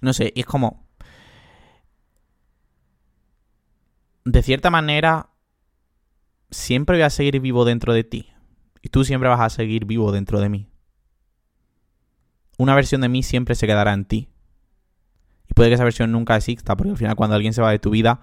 No 0.00 0.12
sé, 0.12 0.32
es 0.36 0.46
como... 0.46 0.87
De 4.30 4.42
cierta 4.42 4.68
manera, 4.68 5.30
siempre 6.50 6.96
voy 6.96 7.02
a 7.02 7.08
seguir 7.08 7.40
vivo 7.40 7.64
dentro 7.64 7.94
de 7.94 8.04
ti. 8.04 8.28
Y 8.82 8.90
tú 8.90 9.02
siempre 9.02 9.30
vas 9.30 9.40
a 9.40 9.48
seguir 9.48 9.86
vivo 9.86 10.12
dentro 10.12 10.38
de 10.38 10.50
mí. 10.50 10.68
Una 12.58 12.74
versión 12.74 13.00
de 13.00 13.08
mí 13.08 13.22
siempre 13.22 13.54
se 13.54 13.66
quedará 13.66 13.94
en 13.94 14.04
ti. 14.04 14.28
Y 15.48 15.54
puede 15.54 15.70
que 15.70 15.76
esa 15.76 15.84
versión 15.84 16.12
nunca 16.12 16.36
exista, 16.36 16.76
porque 16.76 16.90
al 16.90 16.98
final 16.98 17.16
cuando 17.16 17.36
alguien 17.36 17.54
se 17.54 17.62
va 17.62 17.70
de 17.70 17.78
tu 17.78 17.88
vida, 17.88 18.20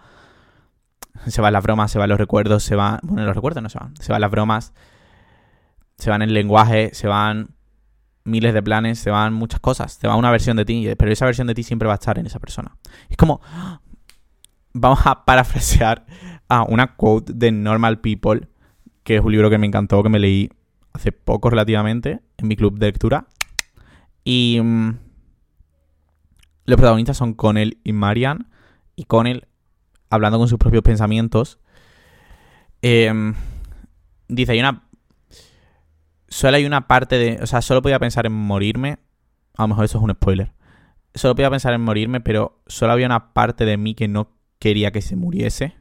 se 1.26 1.42
van 1.42 1.54
las 1.54 1.64
bromas, 1.64 1.90
se 1.90 1.98
van 1.98 2.10
los 2.10 2.20
recuerdos, 2.20 2.62
se 2.62 2.76
van... 2.76 3.00
Bueno, 3.02 3.26
los 3.26 3.36
recuerdos 3.36 3.64
no 3.64 3.70
se 3.70 3.80
van. 3.80 3.96
Se 3.98 4.12
van 4.12 4.22
las 4.22 4.30
bromas, 4.30 4.74
se 5.98 6.12
van 6.12 6.22
el 6.22 6.36
lenguaje, 6.36 6.92
se 6.94 7.08
van 7.08 7.56
miles 8.26 8.54
de 8.54 8.62
planes, 8.62 9.00
se 9.00 9.10
van 9.10 9.34
muchas 9.34 9.60
cosas, 9.60 9.94
se 9.94 10.08
va 10.08 10.16
una 10.16 10.30
versión 10.30 10.56
de 10.58 10.66
ti, 10.66 10.88
pero 10.98 11.12
esa 11.12 11.26
versión 11.26 11.48
de 11.48 11.56
ti 11.56 11.64
siempre 11.64 11.88
va 11.88 11.94
a 11.94 11.96
estar 11.96 12.20
en 12.20 12.28
esa 12.28 12.40
persona. 12.40 12.78
Es 13.10 13.18
como, 13.18 13.42
vamos 14.76 15.00
a 15.06 15.26
parafrasear 15.26 16.06
a 16.50 16.64
una 16.64 16.96
quote 16.96 17.34
de 17.34 17.52
Normal 17.52 18.02
People, 18.02 18.48
que 19.04 19.16
es 19.16 19.22
un 19.22 19.32
libro 19.32 19.50
que 19.50 19.58
me 19.58 19.66
encantó, 19.66 20.04
que 20.04 20.10
me 20.10 20.20
leí 20.20 20.50
hace 20.94 21.12
poco 21.12 21.50
relativamente 21.50 22.20
en 22.38 22.48
mi 22.48 22.56
club 22.56 22.78
de 22.78 22.88
lectura. 22.88 23.28
Y 24.24 24.60
mm, 24.62 24.98
los 26.66 26.78
protagonistas 26.78 27.18
son 27.18 27.34
Connell 27.34 27.80
y 27.84 27.94
Marian, 27.94 28.50
y 28.96 29.06
Connell, 29.06 29.48
hablando 30.10 30.38
con 30.38 30.48
sus 30.48 30.60
propios 30.60 30.84
pensamientos, 30.84 31.60
em, 32.82 33.34
dice, 34.28 34.52
hay 34.52 34.60
una 34.60 34.84
solo 36.28 36.58
hay 36.58 36.66
una 36.66 36.88
parte 36.88 37.18
de. 37.18 37.40
O 37.42 37.48
sea, 37.48 37.62
solo 37.62 37.82
podía 37.82 38.00
pensar 38.00 38.26
en 38.26 38.34
morirme. 38.34 38.98
A 39.56 39.64
lo 39.64 39.70
mejor 39.70 39.86
eso 39.86 39.98
es 40.00 40.04
un 40.04 40.12
spoiler. 40.12 40.52
Solo 41.14 41.34
podía 41.34 41.50
pensar 41.50 41.74
en 41.74 41.82
morirme, 41.82 42.20
pero 42.20 42.62
solo 42.68 42.92
había 42.92 43.06
una 43.06 43.34
parte 43.34 43.64
de 43.64 43.78
mí 43.78 43.96
que 43.96 44.10
no 44.10 44.35
quería 44.60 44.92
que 44.92 45.02
se 45.02 45.16
muriese. 45.16 45.76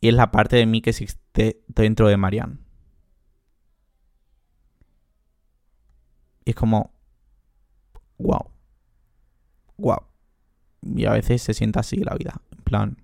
Y 0.00 0.08
es 0.08 0.14
la 0.14 0.30
parte 0.30 0.56
de 0.56 0.66
mí 0.66 0.80
que 0.80 0.90
existe 0.90 1.62
dentro 1.68 2.08
de 2.08 2.16
Marianne. 2.16 2.58
Y 6.44 6.50
es 6.50 6.56
como. 6.56 6.94
Wow. 8.18 8.50
Wow. 9.76 10.06
Y 10.82 11.04
a 11.04 11.12
veces 11.12 11.42
se 11.42 11.54
sienta 11.54 11.80
así 11.80 11.96
la 11.96 12.14
vida. 12.14 12.40
En 12.52 12.62
plan. 12.64 12.96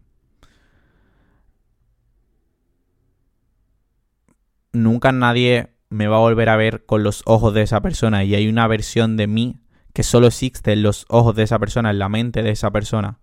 Nunca 4.72 5.12
nadie 5.12 5.76
me 5.88 6.06
va 6.06 6.16
a 6.16 6.20
volver 6.20 6.48
a 6.48 6.56
ver 6.56 6.84
con 6.84 7.02
los 7.02 7.22
ojos 7.26 7.54
de 7.54 7.62
esa 7.62 7.80
persona. 7.80 8.24
Y 8.24 8.34
hay 8.34 8.48
una 8.48 8.66
versión 8.66 9.16
de 9.16 9.26
mí 9.26 9.60
que 9.92 10.02
solo 10.02 10.26
existe 10.26 10.72
en 10.72 10.82
los 10.82 11.06
ojos 11.08 11.34
de 11.36 11.42
esa 11.44 11.58
persona, 11.58 11.90
en 11.90 11.98
la 11.98 12.08
mente 12.08 12.42
de 12.42 12.50
esa 12.50 12.70
persona. 12.70 13.18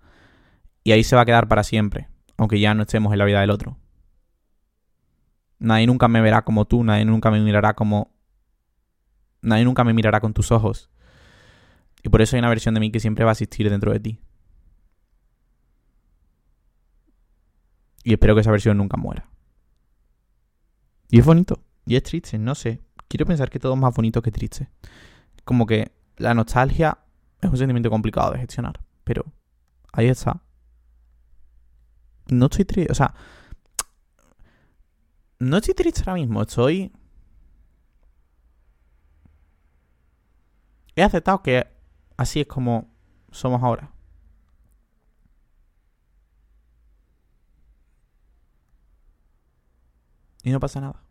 Y 0.84 0.91
ahí 0.91 1.04
se 1.04 1.15
va 1.15 1.22
a 1.22 1.26
quedar 1.26 1.48
para 1.48 1.63
siempre. 1.63 2.10
Aunque 2.38 2.60
ya 2.60 2.74
no 2.74 2.84
estemos 2.84 3.13
en 3.13 3.19
la 3.19 3.26
vida 3.26 3.41
del 3.41 3.52
otro. 3.52 3.78
Nadie 5.60 5.88
nunca 5.88 6.08
me 6.08 6.22
verá 6.22 6.43
como 6.43 6.65
tú, 6.65 6.84
nadie 6.84 7.06
nunca 7.06 7.32
me 7.32 7.39
mirará 7.39 7.74
como... 7.74 8.12
Nadie 9.41 9.63
nunca 9.65 9.84
me 9.84 9.93
mirará 9.93 10.19
con 10.19 10.34
tus 10.34 10.52
ojos. 10.52 10.89
Y 12.04 12.10
por 12.10 12.22
eso 12.22 12.36
hay 12.36 12.39
una 12.39 12.50
versión 12.50 12.74
de 12.74 12.82
mí 12.82 12.91
que 12.91 13.00
siempre 13.00 13.24
va 13.24 13.32
a 13.32 13.34
existir 13.34 13.69
dentro 13.69 13.91
de 13.91 14.00
ti. 14.00 14.19
Y 18.04 18.12
espero 18.12 18.36
que 18.36 18.41
esa 18.41 18.52
versión 18.52 18.78
nunca 18.78 18.98
muera. 18.98 19.30
Y 21.10 21.19
es 21.19 21.26
bonito. 21.26 21.62
Y 21.86 21.96
es 21.96 22.04
triste, 22.04 22.38
no 22.38 22.56
sé. 22.56 22.82
Quiero 23.08 23.26
pensar 23.26 23.50
que 23.50 23.60
todo 23.60 23.74
es 23.74 23.80
más 23.80 23.93
bonito 23.93 24.22
que 24.22 24.32
triste. 24.32 24.69
Como 25.46 25.65
que 25.65 25.91
la 26.17 26.34
nostalgia 26.34 26.98
es 27.41 27.50
un 27.50 27.58
sentimiento 27.58 27.89
complicado 27.89 28.32
de 28.32 28.39
gestionar. 28.39 28.82
Pero 29.04 29.26
ahí 29.93 30.08
está. 30.08 30.41
No 32.28 32.46
estoy 32.46 32.66
triste. 32.66 32.92
O 32.92 32.96
sea. 32.96 33.14
No 35.40 35.58
estoy 35.58 35.74
triste 35.74 36.02
ahora 36.02 36.16
mismo. 36.16 36.42
Estoy. 36.42 36.92
He 40.96 41.04
aceptado 41.04 41.42
que 41.42 41.68
así 42.18 42.42
es 42.42 42.48
como 42.48 42.94
somos 43.32 43.62
ahora. 43.64 43.92
Y 50.44 50.52
no 50.52 50.60
pasa 50.60 50.82
nada. 50.82 51.02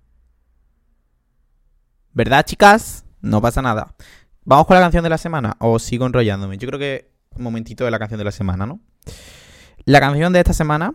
¿Verdad, 2.12 2.44
chicas? 2.44 3.04
No 3.22 3.40
pasa 3.40 3.62
nada. 3.62 3.94
¿Vamos 4.44 4.66
con 4.66 4.76
la 4.76 4.82
canción 4.82 5.02
de 5.02 5.10
la 5.10 5.18
semana 5.18 5.56
o 5.58 5.78
sigo 5.78 6.06
enrollándome? 6.06 6.58
Yo 6.58 6.68
creo 6.68 6.78
que 6.78 7.12
un 7.36 7.44
momentito 7.44 7.84
de 7.84 7.90
la 7.90 7.98
canción 7.98 8.18
de 8.18 8.24
la 8.24 8.32
semana, 8.32 8.66
¿no? 8.66 8.80
La 9.84 9.98
canción 9.98 10.32
de 10.32 10.38
esta 10.38 10.52
semana 10.52 10.94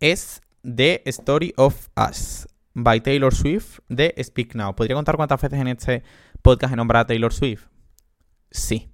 es 0.00 0.40
The 0.62 1.02
Story 1.04 1.52
of 1.58 1.88
Us 2.08 2.48
by 2.72 3.02
Taylor 3.02 3.34
Swift 3.34 3.80
de 3.88 4.14
Speak 4.22 4.54
Now. 4.54 4.74
¿Podría 4.74 4.96
contar 4.96 5.16
cuántas 5.16 5.42
veces 5.42 5.60
en 5.60 5.68
este 5.68 6.02
podcast 6.40 6.72
he 6.72 6.76
nombrado 6.76 7.02
a 7.02 7.06
Taylor 7.06 7.34
Swift? 7.34 7.66
Sí. 8.50 8.90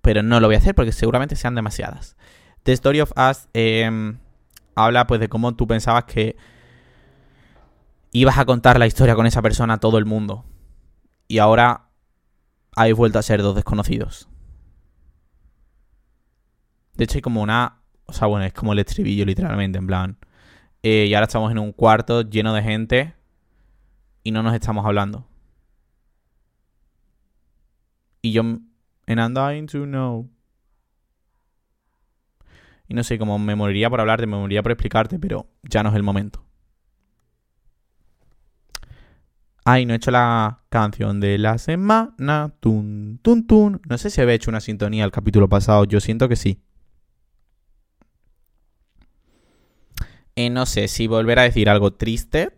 Pero 0.00 0.22
no 0.22 0.40
lo 0.40 0.46
voy 0.46 0.54
a 0.54 0.58
hacer 0.58 0.74
porque 0.74 0.92
seguramente 0.92 1.36
sean 1.36 1.54
demasiadas. 1.54 2.16
The 2.62 2.72
Story 2.72 3.02
of 3.02 3.12
Us 3.12 3.48
em, 3.52 4.18
habla 4.74 5.06
pues 5.06 5.20
de 5.20 5.28
cómo 5.28 5.54
tú 5.54 5.66
pensabas 5.66 6.04
que 6.04 6.36
ibas 8.10 8.38
a 8.38 8.46
contar 8.46 8.78
la 8.78 8.86
historia 8.86 9.16
con 9.16 9.26
esa 9.26 9.42
persona 9.42 9.74
a 9.74 9.80
todo 9.80 9.98
el 9.98 10.06
mundo. 10.06 10.46
Y 11.28 11.40
ahora 11.40 11.90
habéis 12.74 12.96
vuelto 12.96 13.18
a 13.18 13.22
ser 13.22 13.42
dos 13.42 13.54
desconocidos. 13.54 14.30
De 16.94 17.04
hecho, 17.04 17.18
hay 17.18 17.22
como 17.22 17.42
una. 17.42 17.83
O 18.06 18.12
sea, 18.12 18.26
bueno, 18.26 18.44
es 18.44 18.52
como 18.52 18.72
el 18.72 18.78
estribillo, 18.78 19.24
literalmente, 19.24 19.78
en 19.78 19.86
plan. 19.86 20.18
Eh, 20.82 21.06
y 21.08 21.14
ahora 21.14 21.24
estamos 21.24 21.50
en 21.50 21.58
un 21.58 21.72
cuarto 21.72 22.22
lleno 22.22 22.52
de 22.52 22.62
gente 22.62 23.14
y 24.22 24.30
no 24.30 24.42
nos 24.42 24.54
estamos 24.54 24.84
hablando. 24.84 25.26
Y 28.22 28.32
yo. 28.32 28.42
And 29.06 29.20
I'm 29.20 29.34
dying 29.34 29.66
to 29.66 29.84
know. 29.84 30.30
Y 32.88 32.94
no 32.94 33.02
sé, 33.02 33.18
como 33.18 33.38
me 33.38 33.54
moriría 33.54 33.90
por 33.90 34.00
hablarte, 34.00 34.26
me 34.26 34.36
moriría 34.36 34.62
por 34.62 34.72
explicarte, 34.72 35.18
pero 35.18 35.46
ya 35.62 35.82
no 35.82 35.90
es 35.90 35.94
el 35.94 36.02
momento. 36.02 36.44
Ay, 39.64 39.86
no 39.86 39.94
he 39.94 39.96
hecho 39.96 40.10
la 40.10 40.60
canción 40.68 41.20
de 41.20 41.38
la 41.38 41.56
semana. 41.56 42.54
Tun, 42.60 43.18
tun, 43.22 43.46
tun. 43.46 43.80
No 43.88 43.96
sé 43.96 44.10
si 44.10 44.20
había 44.20 44.34
hecho 44.34 44.50
una 44.50 44.60
sintonía 44.60 45.04
el 45.04 45.10
capítulo 45.10 45.48
pasado. 45.48 45.84
Yo 45.84 46.00
siento 46.00 46.28
que 46.28 46.36
sí. 46.36 46.60
Eh, 50.36 50.50
no 50.50 50.66
sé 50.66 50.88
si 50.88 51.06
volver 51.06 51.38
a 51.38 51.42
decir 51.42 51.68
algo 51.68 51.92
triste 51.92 52.50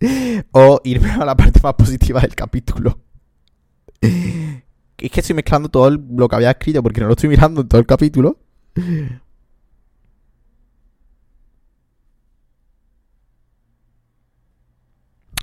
o 0.52 0.80
irme 0.84 1.10
a 1.10 1.24
la 1.24 1.34
parte 1.36 1.60
más 1.62 1.74
positiva 1.74 2.20
del 2.20 2.34
capítulo. 2.34 2.98
es 4.00 5.10
que 5.10 5.20
estoy 5.20 5.34
mezclando 5.34 5.68
todo 5.70 5.90
lo 5.90 6.28
que 6.28 6.36
había 6.36 6.50
escrito 6.50 6.82
porque 6.82 7.00
no 7.00 7.06
lo 7.06 7.14
estoy 7.14 7.30
mirando 7.30 7.62
en 7.62 7.68
todo 7.68 7.80
el 7.80 7.86
capítulo. 7.86 8.38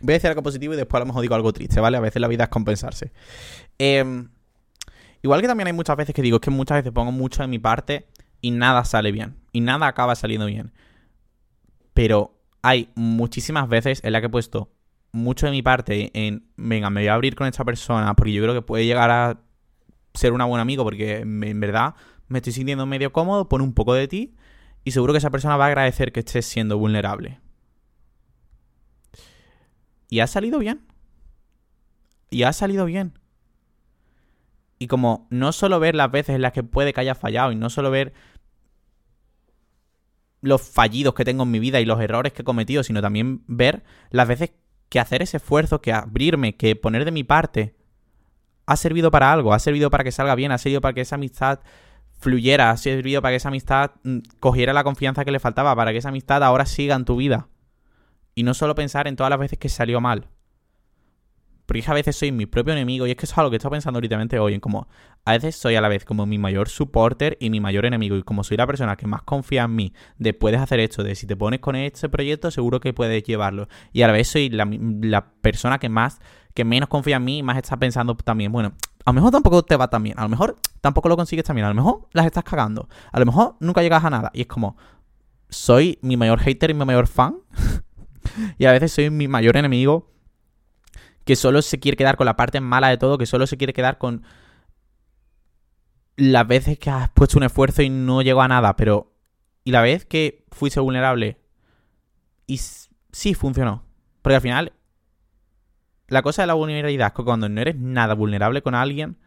Voy 0.01 0.13
a 0.13 0.15
decir 0.15 0.29
algo 0.29 0.43
positivo 0.43 0.73
y 0.73 0.77
después 0.77 0.97
a 0.97 1.01
lo 1.01 1.07
mejor 1.07 1.21
digo 1.21 1.35
algo 1.35 1.51
triste, 1.51 1.79
¿vale? 1.81 1.97
A 1.97 1.99
veces 1.99 2.21
la 2.21 2.27
vida 2.27 2.45
es 2.45 2.49
compensarse. 2.49 3.11
Em, 3.77 4.29
igual 5.21 5.41
que 5.41 5.47
también 5.47 5.67
hay 5.67 5.73
muchas 5.73 5.97
veces 5.97 6.15
que 6.15 6.21
digo, 6.21 6.37
es 6.37 6.41
que 6.41 6.51
muchas 6.51 6.77
veces 6.77 6.93
pongo 6.93 7.11
mucho 7.11 7.41
de 7.41 7.47
mi 7.47 7.59
parte 7.59 8.07
y 8.39 8.51
nada 8.51 8.85
sale 8.85 9.11
bien. 9.11 9.35
Y 9.51 9.61
nada 9.61 9.87
acaba 9.87 10.15
saliendo 10.15 10.45
bien. 10.45 10.71
Pero 11.99 12.33
hay 12.61 12.87
muchísimas 12.95 13.67
veces 13.67 13.99
en 14.05 14.13
las 14.13 14.21
que 14.21 14.27
he 14.27 14.29
puesto 14.29 14.71
mucho 15.11 15.47
de 15.47 15.51
mi 15.51 15.61
parte 15.61 16.11
en, 16.13 16.47
venga, 16.55 16.89
me 16.89 17.01
voy 17.01 17.09
a 17.09 17.13
abrir 17.13 17.35
con 17.35 17.45
esta 17.45 17.65
persona 17.65 18.13
porque 18.13 18.31
yo 18.31 18.41
creo 18.41 18.53
que 18.53 18.61
puede 18.61 18.85
llegar 18.85 19.11
a 19.11 19.41
ser 20.13 20.31
un 20.31 20.39
buen 20.47 20.61
amigo 20.61 20.85
porque 20.85 21.17
en 21.17 21.59
verdad 21.59 21.95
me 22.29 22.37
estoy 22.37 22.53
sintiendo 22.53 22.85
medio 22.85 23.11
cómodo, 23.11 23.49
pon 23.49 23.59
un 23.59 23.73
poco 23.73 23.95
de 23.95 24.07
ti 24.07 24.33
y 24.85 24.91
seguro 24.91 25.11
que 25.11 25.17
esa 25.17 25.29
persona 25.29 25.57
va 25.57 25.65
a 25.65 25.67
agradecer 25.67 26.13
que 26.13 26.21
estés 26.21 26.45
siendo 26.45 26.77
vulnerable. 26.77 27.41
Y 30.07 30.21
ha 30.21 30.27
salido 30.27 30.57
bien. 30.57 30.79
Y 32.29 32.43
ha 32.43 32.53
salido 32.53 32.85
bien. 32.85 33.19
Y 34.77 34.87
como 34.87 35.27
no 35.31 35.51
solo 35.51 35.81
ver 35.81 35.95
las 35.95 36.09
veces 36.09 36.33
en 36.33 36.43
las 36.43 36.53
que 36.53 36.63
puede 36.63 36.93
que 36.93 37.01
haya 37.01 37.13
fallado 37.13 37.51
y 37.51 37.57
no 37.57 37.69
solo 37.69 37.91
ver 37.91 38.13
los 40.41 40.61
fallidos 40.61 41.13
que 41.13 41.25
tengo 41.25 41.43
en 41.43 41.51
mi 41.51 41.59
vida 41.59 41.79
y 41.79 41.85
los 41.85 41.99
errores 41.99 42.33
que 42.33 42.41
he 42.41 42.45
cometido, 42.45 42.83
sino 42.83 43.01
también 43.01 43.43
ver 43.47 43.83
las 44.09 44.27
veces 44.27 44.51
que 44.89 44.99
hacer 44.99 45.21
ese 45.21 45.37
esfuerzo, 45.37 45.81
que 45.81 45.93
abrirme, 45.93 46.55
que 46.55 46.75
poner 46.75 47.05
de 47.05 47.11
mi 47.11 47.23
parte, 47.23 47.75
ha 48.65 48.75
servido 48.75 49.11
para 49.11 49.31
algo, 49.31 49.53
ha 49.53 49.59
servido 49.59 49.89
para 49.89 50.03
que 50.03 50.11
salga 50.11 50.35
bien, 50.35 50.51
ha 50.51 50.57
servido 50.57 50.81
para 50.81 50.93
que 50.93 51.01
esa 51.01 51.15
amistad 51.15 51.59
fluyera, 52.19 52.69
ha 52.69 52.77
servido 52.77 53.21
para 53.21 53.31
que 53.31 53.37
esa 53.37 53.49
amistad 53.49 53.91
mm, 54.03 54.19
cogiera 54.39 54.73
la 54.73 54.83
confianza 54.83 55.25
que 55.25 55.31
le 55.31 55.39
faltaba, 55.39 55.75
para 55.75 55.91
que 55.91 55.97
esa 55.97 56.09
amistad 56.09 56.43
ahora 56.43 56.65
siga 56.65 56.95
en 56.95 57.05
tu 57.05 57.15
vida. 57.15 57.47
Y 58.35 58.43
no 58.43 58.53
solo 58.53 58.75
pensar 58.75 59.07
en 59.07 59.15
todas 59.15 59.29
las 59.29 59.39
veces 59.39 59.57
que 59.57 59.69
salió 59.69 60.01
mal. 60.01 60.27
Porque 61.69 61.83
a 61.85 61.93
veces 61.93 62.15
soy 62.15 62.31
mi 62.31 62.47
propio 62.47 62.73
enemigo 62.73 63.05
y 63.05 63.11
es 63.11 63.15
que 63.15 63.27
eso 63.27 63.33
es 63.33 63.37
algo 63.37 63.51
que 63.51 63.57
he 63.57 63.59
estado 63.59 63.73
pensando 63.73 63.99
últimamente 63.99 64.39
hoy, 64.39 64.55
en 64.55 64.59
como 64.59 64.87
a 65.23 65.33
veces 65.33 65.55
soy 65.55 65.75
a 65.75 65.81
la 65.81 65.87
vez 65.87 66.03
como 66.03 66.25
mi 66.25 66.39
mayor 66.39 66.67
supporter 66.67 67.37
y 67.39 67.51
mi 67.51 67.59
mayor 67.59 67.85
enemigo. 67.85 68.15
Y 68.15 68.23
como 68.23 68.43
soy 68.43 68.57
la 68.57 68.65
persona 68.65 68.95
que 68.95 69.05
más 69.05 69.21
confía 69.21 69.65
en 69.65 69.75
mí, 69.75 69.93
de 70.17 70.33
puedes 70.33 70.59
hacer 70.59 70.79
esto, 70.79 71.03
de 71.03 71.13
si 71.13 71.27
te 71.27 71.35
pones 71.35 71.59
con 71.59 71.75
este 71.75 72.09
proyecto 72.09 72.49
seguro 72.49 72.79
que 72.79 72.91
puedes 72.91 73.21
llevarlo. 73.21 73.67
Y 73.93 74.01
a 74.01 74.07
la 74.07 74.13
vez 74.13 74.29
soy 74.29 74.49
la, 74.49 74.67
la 75.01 75.29
persona 75.41 75.77
que 75.77 75.89
más, 75.89 76.19
que 76.55 76.65
menos 76.65 76.89
confía 76.89 77.17
en 77.17 77.25
mí 77.25 77.37
y 77.37 77.43
más 77.43 77.55
está 77.55 77.77
pensando 77.77 78.15
también, 78.15 78.51
bueno, 78.51 78.73
a 79.05 79.11
lo 79.11 79.13
mejor 79.13 79.29
tampoco 79.29 79.61
te 79.61 79.75
va 79.75 79.91
tan 79.91 80.01
bien, 80.01 80.17
a 80.17 80.23
lo 80.23 80.29
mejor 80.29 80.55
tampoco 80.81 81.07
lo 81.07 81.17
consigues 81.17 81.45
también, 81.45 81.65
a 81.65 81.69
lo 81.69 81.75
mejor 81.75 82.09
las 82.13 82.25
estás 82.25 82.43
cagando, 82.43 82.89
a 83.11 83.19
lo 83.19 83.27
mejor 83.27 83.57
nunca 83.59 83.83
llegas 83.83 84.03
a 84.03 84.09
nada. 84.09 84.31
Y 84.33 84.41
es 84.41 84.47
como, 84.47 84.75
soy 85.49 85.99
mi 86.01 86.17
mayor 86.17 86.39
hater 86.39 86.71
y 86.71 86.73
mi 86.73 86.83
mayor 86.83 87.05
fan. 87.05 87.35
y 88.57 88.65
a 88.65 88.71
veces 88.71 88.91
soy 88.91 89.11
mi 89.11 89.27
mayor 89.27 89.55
enemigo 89.55 90.09
que 91.29 91.35
solo 91.35 91.61
se 91.61 91.79
quiere 91.79 91.95
quedar 91.95 92.17
con 92.17 92.25
la 92.25 92.35
parte 92.35 92.59
mala 92.59 92.89
de 92.89 92.97
todo, 92.97 93.19
que 93.19 93.27
solo 93.27 93.45
se 93.45 93.55
quiere 93.55 93.71
quedar 93.71 93.99
con 93.99 94.23
las 96.15 96.47
veces 96.47 96.79
que 96.79 96.89
has 96.89 97.11
puesto 97.11 97.37
un 97.37 97.43
esfuerzo 97.43 97.83
y 97.83 97.89
no 97.91 98.23
llegó 98.23 98.41
a 98.41 98.47
nada, 98.47 98.75
pero... 98.75 99.13
Y 99.63 99.69
la 99.69 99.83
vez 99.83 100.05
que 100.05 100.47
fuiste 100.49 100.79
vulnerable 100.79 101.39
y 102.47 102.57
sí 102.57 103.35
funcionó. 103.35 103.83
Porque 104.23 104.37
al 104.37 104.41
final, 104.41 104.73
la 106.07 106.23
cosa 106.23 106.41
de 106.41 106.47
la 106.47 106.55
vulnerabilidad 106.55 107.09
es 107.09 107.13
que 107.13 107.23
cuando 107.23 107.47
no 107.47 107.61
eres 107.61 107.75
nada 107.75 108.15
vulnerable 108.15 108.63
con 108.63 108.73
alguien, 108.73 109.19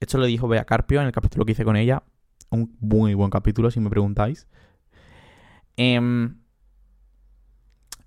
esto 0.00 0.18
lo 0.18 0.24
dijo 0.24 0.48
Bea 0.48 0.64
Carpio 0.64 1.00
en 1.00 1.06
el 1.06 1.12
capítulo 1.12 1.44
que 1.44 1.52
hice 1.52 1.64
con 1.64 1.76
ella, 1.76 2.02
un 2.50 2.76
muy 2.80 3.14
buen 3.14 3.30
capítulo 3.30 3.70
si 3.70 3.78
me 3.78 3.88
preguntáis. 3.88 4.48
Eh, 5.76 6.00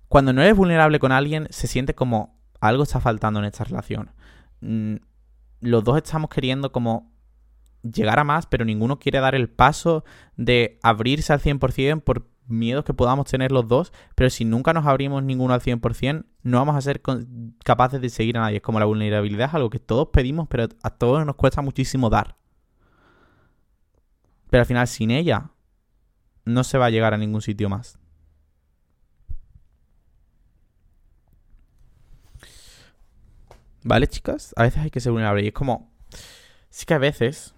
cuando 0.08 0.34
no 0.34 0.42
eres 0.42 0.58
vulnerable 0.58 0.98
con 0.98 1.10
alguien, 1.10 1.46
se 1.48 1.68
siente 1.68 1.94
como 1.94 2.37
algo 2.60 2.82
está 2.82 3.00
faltando 3.00 3.40
en 3.40 3.46
esta 3.46 3.64
relación. 3.64 4.10
Mm, 4.60 4.96
los 5.60 5.84
dos 5.84 5.96
estamos 5.96 6.30
queriendo 6.30 6.72
como 6.72 7.12
llegar 7.82 8.18
a 8.18 8.24
más, 8.24 8.46
pero 8.46 8.64
ninguno 8.64 8.98
quiere 8.98 9.20
dar 9.20 9.34
el 9.34 9.48
paso 9.48 10.04
de 10.36 10.78
abrirse 10.82 11.32
al 11.32 11.40
100% 11.40 12.02
por 12.02 12.28
miedos 12.46 12.84
que 12.84 12.94
podamos 12.94 13.30
tener 13.30 13.52
los 13.52 13.68
dos, 13.68 13.92
pero 14.14 14.30
si 14.30 14.44
nunca 14.44 14.72
nos 14.72 14.86
abrimos 14.86 15.22
ninguno 15.22 15.54
al 15.54 15.60
100%, 15.60 16.24
no 16.42 16.58
vamos 16.58 16.76
a 16.76 16.80
ser 16.80 17.02
capaces 17.64 18.00
de 18.00 18.08
seguir 18.08 18.38
a 18.38 18.40
nadie. 18.40 18.56
Es 18.56 18.62
como 18.62 18.78
la 18.78 18.86
vulnerabilidad, 18.86 19.48
es 19.48 19.54
algo 19.54 19.70
que 19.70 19.78
todos 19.78 20.08
pedimos, 20.12 20.48
pero 20.48 20.68
a 20.82 20.90
todos 20.90 21.24
nos 21.26 21.36
cuesta 21.36 21.62
muchísimo 21.62 22.10
dar. 22.10 22.36
Pero 24.50 24.62
al 24.62 24.66
final, 24.66 24.88
sin 24.88 25.10
ella, 25.10 25.50
no 26.44 26.64
se 26.64 26.78
va 26.78 26.86
a 26.86 26.90
llegar 26.90 27.12
a 27.12 27.18
ningún 27.18 27.42
sitio 27.42 27.68
más. 27.68 27.98
¿Vale, 33.88 34.06
chicas? 34.06 34.52
A 34.54 34.64
veces 34.64 34.82
hay 34.82 34.90
que 34.90 35.00
ser 35.00 35.12
vulnerable. 35.12 35.42
Y 35.42 35.46
es 35.46 35.54
como. 35.54 35.90
Sí 36.68 36.84
que 36.84 36.92
a 36.92 36.98
veces. 36.98 37.54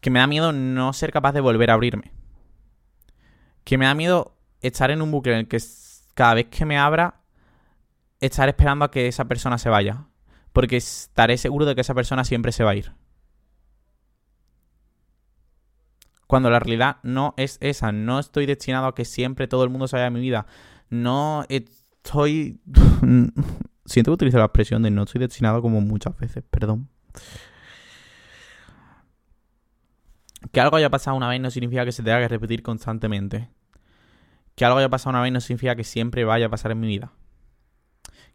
Que 0.00 0.08
me 0.08 0.20
da 0.20 0.26
miedo 0.26 0.52
no 0.52 0.94
ser 0.94 1.12
capaz 1.12 1.32
de 1.32 1.42
volver 1.42 1.70
a 1.70 1.74
abrirme. 1.74 2.12
Que 3.62 3.76
me 3.76 3.84
da 3.84 3.94
miedo 3.94 4.38
estar 4.62 4.90
en 4.90 5.02
un 5.02 5.10
bucle 5.10 5.34
en 5.34 5.40
el 5.40 5.48
que 5.48 5.58
cada 6.14 6.32
vez 6.32 6.46
que 6.46 6.64
me 6.64 6.78
abra, 6.78 7.20
estar 8.20 8.48
esperando 8.48 8.86
a 8.86 8.90
que 8.90 9.06
esa 9.06 9.26
persona 9.26 9.58
se 9.58 9.68
vaya. 9.68 10.06
Porque 10.54 10.78
estaré 10.78 11.36
seguro 11.36 11.66
de 11.66 11.74
que 11.74 11.82
esa 11.82 11.94
persona 11.94 12.24
siempre 12.24 12.52
se 12.52 12.64
va 12.64 12.70
a 12.70 12.76
ir. 12.76 12.92
Cuando 16.26 16.48
la 16.48 16.58
realidad 16.58 16.96
no 17.02 17.34
es 17.36 17.58
esa. 17.60 17.92
No 17.92 18.18
estoy 18.18 18.46
destinado 18.46 18.86
a 18.86 18.94
que 18.94 19.04
siempre 19.04 19.46
todo 19.46 19.62
el 19.62 19.68
mundo 19.68 19.88
se 19.88 19.96
vaya 19.96 20.04
de 20.04 20.10
mi 20.10 20.20
vida 20.20 20.46
no 20.90 21.44
estoy... 21.48 22.60
Siento 23.86 24.10
que 24.10 24.14
utilizo 24.14 24.38
la 24.38 24.44
expresión 24.44 24.82
de 24.82 24.90
no 24.90 25.02
estoy 25.02 25.20
destinado 25.20 25.60
como 25.60 25.80
muchas 25.80 26.16
veces, 26.16 26.42
perdón. 26.50 26.88
Que 30.52 30.60
algo 30.60 30.76
haya 30.76 30.90
pasado 30.90 31.16
una 31.16 31.28
vez 31.28 31.40
no 31.40 31.50
significa 31.50 31.84
que 31.84 31.92
se 31.92 32.02
tenga 32.02 32.20
que 32.20 32.28
repetir 32.28 32.62
constantemente. 32.62 33.50
Que 34.54 34.64
algo 34.64 34.78
haya 34.78 34.88
pasado 34.88 35.10
una 35.10 35.20
vez 35.20 35.32
no 35.32 35.40
significa 35.40 35.76
que 35.76 35.84
siempre 35.84 36.24
vaya 36.24 36.46
a 36.46 36.48
pasar 36.48 36.70
en 36.70 36.80
mi 36.80 36.86
vida. 36.86 37.12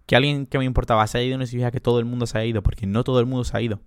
Que 0.05 0.15
alguien 0.15 0.45
que 0.45 0.57
me 0.59 0.65
importaba 0.65 1.05
se 1.07 1.17
haya 1.17 1.27
ido 1.27 1.38
no 1.38 1.45
significa 1.45 1.71
que 1.71 1.79
todo 1.79 1.99
el 1.99 2.05
mundo 2.05 2.27
se 2.27 2.38
haya 2.38 2.45
ido, 2.45 2.62
porque 2.62 2.85
no 2.85 3.03
todo 3.03 3.19
el 3.19 3.25
mundo 3.25 3.43
se 3.43 3.57
ha 3.57 3.62
ido. 3.62 3.81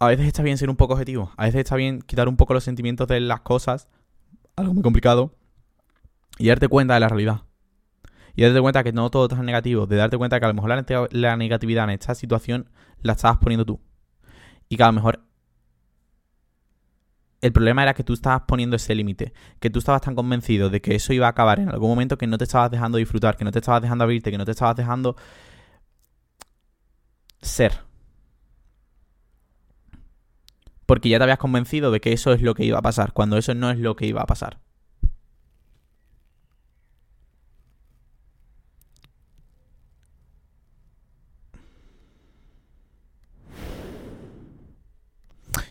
A 0.00 0.08
veces 0.08 0.26
está 0.26 0.42
bien 0.42 0.58
ser 0.58 0.68
un 0.68 0.76
poco 0.76 0.94
objetivo. 0.94 1.32
A 1.36 1.44
veces 1.44 1.60
está 1.60 1.76
bien 1.76 2.02
quitar 2.02 2.28
un 2.28 2.36
poco 2.36 2.54
los 2.54 2.64
sentimientos 2.64 3.06
de 3.06 3.20
las 3.20 3.40
cosas. 3.42 3.88
Algo 4.56 4.74
muy 4.74 4.82
complicado 4.82 5.36
y 6.38 6.48
darte 6.48 6.68
cuenta 6.68 6.94
de 6.94 7.00
la 7.00 7.08
realidad. 7.08 7.42
Y 8.34 8.42
darte 8.42 8.60
cuenta 8.60 8.82
que 8.82 8.92
no 8.92 9.10
todo 9.10 9.34
es 9.34 9.42
negativo, 9.42 9.86
de 9.86 9.96
darte 9.96 10.16
cuenta 10.16 10.40
que 10.40 10.46
a 10.46 10.48
lo 10.48 10.54
mejor 10.54 10.70
la, 11.12 11.36
negatividad 11.36 11.84
en 11.84 11.90
esta 11.90 12.14
situación 12.14 12.70
la 13.02 13.12
estabas 13.12 13.38
poniendo 13.38 13.64
tú. 13.66 13.80
Y 14.68 14.76
que 14.76 14.82
a 14.82 14.86
lo 14.86 14.94
mejor 14.94 15.20
el 17.42 17.52
problema 17.52 17.82
era 17.82 17.92
que 17.92 18.04
tú 18.04 18.14
estabas 18.14 18.42
poniendo 18.46 18.76
ese 18.76 18.94
límite, 18.94 19.34
que 19.58 19.68
tú 19.68 19.80
estabas 19.80 20.00
tan 20.00 20.14
convencido 20.14 20.70
de 20.70 20.80
que 20.80 20.94
eso 20.94 21.12
iba 21.12 21.26
a 21.26 21.30
acabar 21.30 21.58
en 21.58 21.68
algún 21.68 21.90
momento 21.90 22.16
que 22.16 22.26
no 22.26 22.38
te 22.38 22.44
estabas 22.44 22.70
dejando 22.70 22.98
disfrutar, 22.98 23.36
que 23.36 23.44
no 23.44 23.50
te 23.50 23.58
estabas 23.58 23.82
dejando 23.82 24.04
abrirte, 24.04 24.30
que 24.30 24.38
no 24.38 24.44
te 24.44 24.52
estabas 24.52 24.76
dejando 24.76 25.16
ser. 27.42 27.80
Porque 30.86 31.08
ya 31.08 31.18
te 31.18 31.24
habías 31.24 31.38
convencido 31.38 31.90
de 31.90 32.00
que 32.00 32.12
eso 32.12 32.32
es 32.32 32.42
lo 32.42 32.54
que 32.54 32.64
iba 32.64 32.78
a 32.78 32.82
pasar, 32.82 33.12
cuando 33.12 33.36
eso 33.36 33.54
no 33.54 33.70
es 33.70 33.78
lo 33.78 33.96
que 33.96 34.06
iba 34.06 34.22
a 34.22 34.26
pasar. 34.26 34.60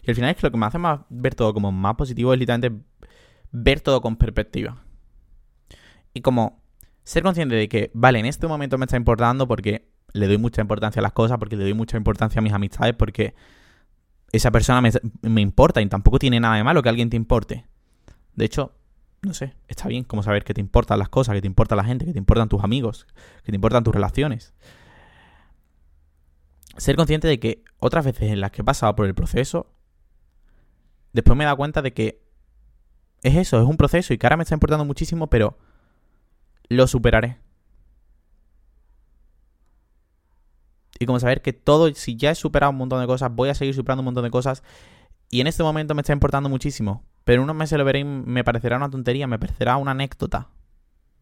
Y 0.04 0.12
al 0.12 0.16
final 0.16 0.32
es 0.32 0.38
que 0.38 0.48
lo 0.48 0.52
que 0.52 0.58
me 0.58 0.66
hace 0.66 0.78
más 0.78 1.02
ver 1.10 1.36
todo 1.36 1.54
como 1.54 1.72
más 1.72 1.96
positivo 1.96 2.34
es 2.34 2.40
literalmente 2.40 2.84
ver 3.52 3.82
todo 3.82 4.02
con 4.02 4.16
perspectiva. 4.16 4.84
Y 6.14 6.22
como 6.22 6.62
ser 7.04 7.24
consciente 7.24 7.56
de 7.56 7.70
que, 7.70 7.92
vale, 7.94 8.20
en 8.20 8.26
este 8.26 8.48
momento 8.48 8.78
me 8.78 8.86
está 8.86 8.98
importando 8.98 9.48
porque 9.48 9.90
le 10.14 10.28
doy 10.28 10.38
mucha 10.38 10.62
importancia 10.62 11.00
a 11.00 11.04
las 11.04 11.14
cosas, 11.14 11.38
porque 11.38 11.56
le 11.56 11.64
doy 11.64 11.74
mucha 11.74 11.98
importancia 11.98 12.40
a 12.40 12.42
mis 12.42 12.54
amistades, 12.54 12.96
porque 12.96 13.34
esa 14.32 14.52
persona 14.52 14.82
me, 14.82 14.92
me 15.22 15.42
importa 15.42 15.82
y 15.82 15.86
tampoco 15.88 16.20
tiene 16.20 16.40
nada 16.40 16.56
de 16.56 16.64
malo 16.64 16.82
que 16.82 16.90
alguien 16.90 17.10
te 17.10 17.18
importe. 17.18 17.66
De 18.36 18.46
hecho, 18.46 18.74
no 19.22 19.34
sé, 19.34 19.56
está 19.68 19.88
bien 19.88 20.04
como 20.04 20.24
saber 20.24 20.44
que 20.44 20.54
te 20.54 20.62
importan 20.62 21.00
las 21.00 21.10
cosas, 21.10 21.36
que 21.36 21.42
te 21.42 21.48
importa 21.48 21.76
la 21.76 21.84
gente, 21.84 22.06
que 22.06 22.14
te 22.14 22.20
importan 22.20 22.50
tus 22.50 22.64
amigos, 22.64 23.08
que 23.44 23.52
te 23.52 23.56
importan 23.56 23.84
tus 23.84 23.94
relaciones. 23.94 24.54
Ser 26.78 26.96
consciente 26.96 27.28
de 27.28 27.40
que 27.40 27.64
otras 27.80 28.06
veces 28.06 28.32
en 28.32 28.42
las 28.42 28.52
que 28.52 28.62
he 28.62 28.66
pasado 28.66 28.96
por 28.96 29.06
el 29.06 29.14
proceso, 29.14 29.68
después 31.14 31.38
me 31.38 31.44
he 31.44 31.46
dado 31.46 31.58
cuenta 31.58 31.82
de 31.82 31.94
que 31.94 32.22
es 33.24 33.36
eso, 33.36 33.60
es 33.62 33.68
un 33.68 33.78
proceso 33.78 34.14
y 34.14 34.18
que 34.18 34.26
ahora 34.26 34.38
me 34.38 34.44
está 34.44 34.56
importando 34.56 34.86
muchísimo, 34.86 35.28
pero 35.28 35.58
lo 36.70 36.88
superaré. 36.88 37.40
Y 41.00 41.06
como 41.06 41.20
saber 41.20 41.42
que 41.42 41.52
todo, 41.52 41.94
si 41.96 42.16
ya 42.16 42.32
he 42.32 42.36
superado 42.36 42.72
un 42.72 42.78
montón 42.78 43.02
de 43.02 43.08
cosas, 43.08 43.34
voy 43.34 43.50
a 43.50 43.56
seguir 43.56 43.74
superando 43.74 44.02
un 44.02 44.06
montón 44.06 44.24
de 44.24 44.30
cosas. 44.30 44.62
Y 45.32 45.42
en 45.42 45.48
este 45.48 45.64
momento 45.64 45.96
me 45.96 46.02
está 46.02 46.14
importando 46.14 46.48
muchísimo. 46.48 47.04
Pero 47.24 47.42
unos 47.42 47.56
meses 47.56 47.78
lo 47.78 47.86
veré 47.86 48.04
me 48.04 48.44
parecerá 48.44 48.78
una 48.78 48.90
tontería, 48.90 49.26
me 49.26 49.40
parecerá 49.40 49.78
una 49.78 49.92
anécdota. 49.92 50.50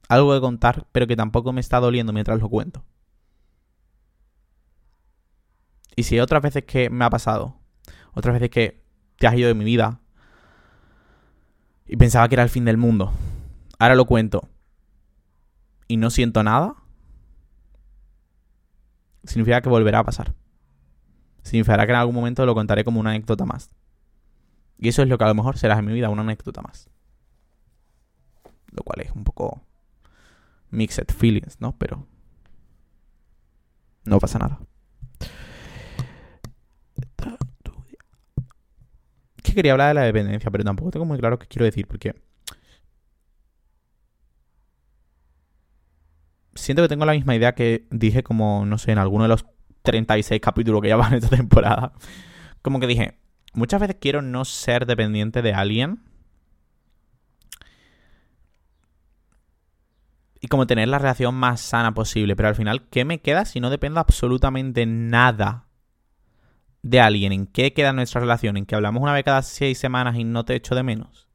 Algo 0.09 0.33
de 0.33 0.41
contar, 0.41 0.87
pero 0.91 1.07
que 1.07 1.15
tampoco 1.15 1.53
me 1.53 1.61
está 1.61 1.79
doliendo 1.79 2.11
mientras 2.11 2.39
lo 2.39 2.49
cuento. 2.49 2.83
Y 5.95 6.03
si 6.03 6.19
otras 6.19 6.41
veces 6.41 6.63
que 6.65 6.89
me 6.89 7.05
ha 7.05 7.09
pasado, 7.09 7.55
otras 8.13 8.33
veces 8.33 8.49
que 8.49 8.83
te 9.19 9.27
has 9.27 9.35
ido 9.35 9.47
de 9.47 9.53
mi 9.53 9.65
vida. 9.65 9.99
Y 11.85 11.97
pensaba 11.97 12.27
que 12.27 12.35
era 12.35 12.43
el 12.43 12.49
fin 12.49 12.65
del 12.65 12.77
mundo. 12.77 13.11
Ahora 13.77 13.95
lo 13.95 14.05
cuento. 14.05 14.49
Y 15.87 15.97
no 15.97 16.09
siento 16.09 16.41
nada. 16.41 16.75
Significa 19.23 19.61
que 19.61 19.69
volverá 19.69 19.99
a 19.99 20.03
pasar. 20.03 20.33
Significará 21.43 21.85
que 21.85 21.91
en 21.91 21.97
algún 21.97 22.15
momento 22.15 22.45
lo 22.45 22.55
contaré 22.55 22.83
como 22.83 22.99
una 22.99 23.11
anécdota 23.11 23.45
más. 23.45 23.71
Y 24.77 24.87
eso 24.87 25.01
es 25.01 25.09
lo 25.09 25.17
que 25.17 25.25
a 25.25 25.27
lo 25.27 25.35
mejor 25.35 25.57
será 25.57 25.77
en 25.77 25.85
mi 25.85 25.93
vida, 25.93 26.09
una 26.09 26.21
anécdota 26.21 26.61
más. 26.61 26.89
Lo 28.71 28.83
cual 28.83 29.01
es 29.01 29.11
un 29.11 29.23
poco 29.23 29.61
mixed 30.69 31.11
feelings, 31.11 31.59
¿no? 31.59 31.77
Pero 31.77 32.07
no 34.05 34.19
pasa 34.19 34.39
nada. 34.39 34.59
Quería 39.59 39.73
hablar 39.73 39.89
de 39.89 39.93
la 39.95 40.03
dependencia, 40.03 40.49
pero 40.49 40.63
tampoco 40.63 40.91
tengo 40.91 41.05
muy 41.05 41.19
claro 41.19 41.37
qué 41.37 41.47
quiero 41.47 41.65
decir, 41.65 41.87
porque 41.87 42.15
siento 46.55 46.81
que 46.83 46.89
tengo 46.89 47.05
la 47.05 47.13
misma 47.13 47.35
idea 47.35 47.53
que 47.53 47.85
dije 47.91 48.23
como, 48.23 48.65
no 48.65 48.77
sé, 48.77 48.91
en 48.91 48.97
alguno 48.97 49.23
de 49.23 49.29
los 49.29 49.45
36 49.81 50.41
capítulos 50.41 50.81
que 50.81 50.89
ya 50.89 50.97
esta 51.13 51.35
temporada. 51.35 51.93
Como 52.61 52.79
que 52.79 52.87
dije, 52.87 53.17
muchas 53.53 53.81
veces 53.81 53.97
quiero 53.99 54.21
no 54.21 54.45
ser 54.45 54.85
dependiente 54.85 55.41
de 55.41 55.53
alguien. 55.53 56.03
Y 60.41 60.47
como 60.47 60.67
tener 60.67 60.87
la 60.87 60.99
relación 60.99 61.35
más 61.35 61.59
sana 61.59 61.93
posible. 61.93 62.35
Pero 62.35 62.47
al 62.49 62.55
final, 62.55 62.87
¿qué 62.89 63.03
me 63.03 63.19
queda 63.19 63.45
si 63.45 63.59
no 63.59 63.69
dependo 63.69 63.99
absolutamente 63.99 64.85
nada 64.85 65.68
de 66.81 66.99
alguien, 66.99 67.31
¿en 67.31 67.47
qué 67.47 67.73
queda 67.73 67.93
nuestra 67.93 68.21
relación? 68.21 68.57
¿En 68.57 68.65
que 68.65 68.75
hablamos 68.75 69.01
una 69.01 69.13
vez 69.13 69.23
cada 69.23 69.41
seis 69.41 69.77
semanas 69.77 70.17
y 70.17 70.23
no 70.23 70.45
te 70.45 70.55
echo 70.55 70.75
de 70.75 70.83
menos? 70.83 71.29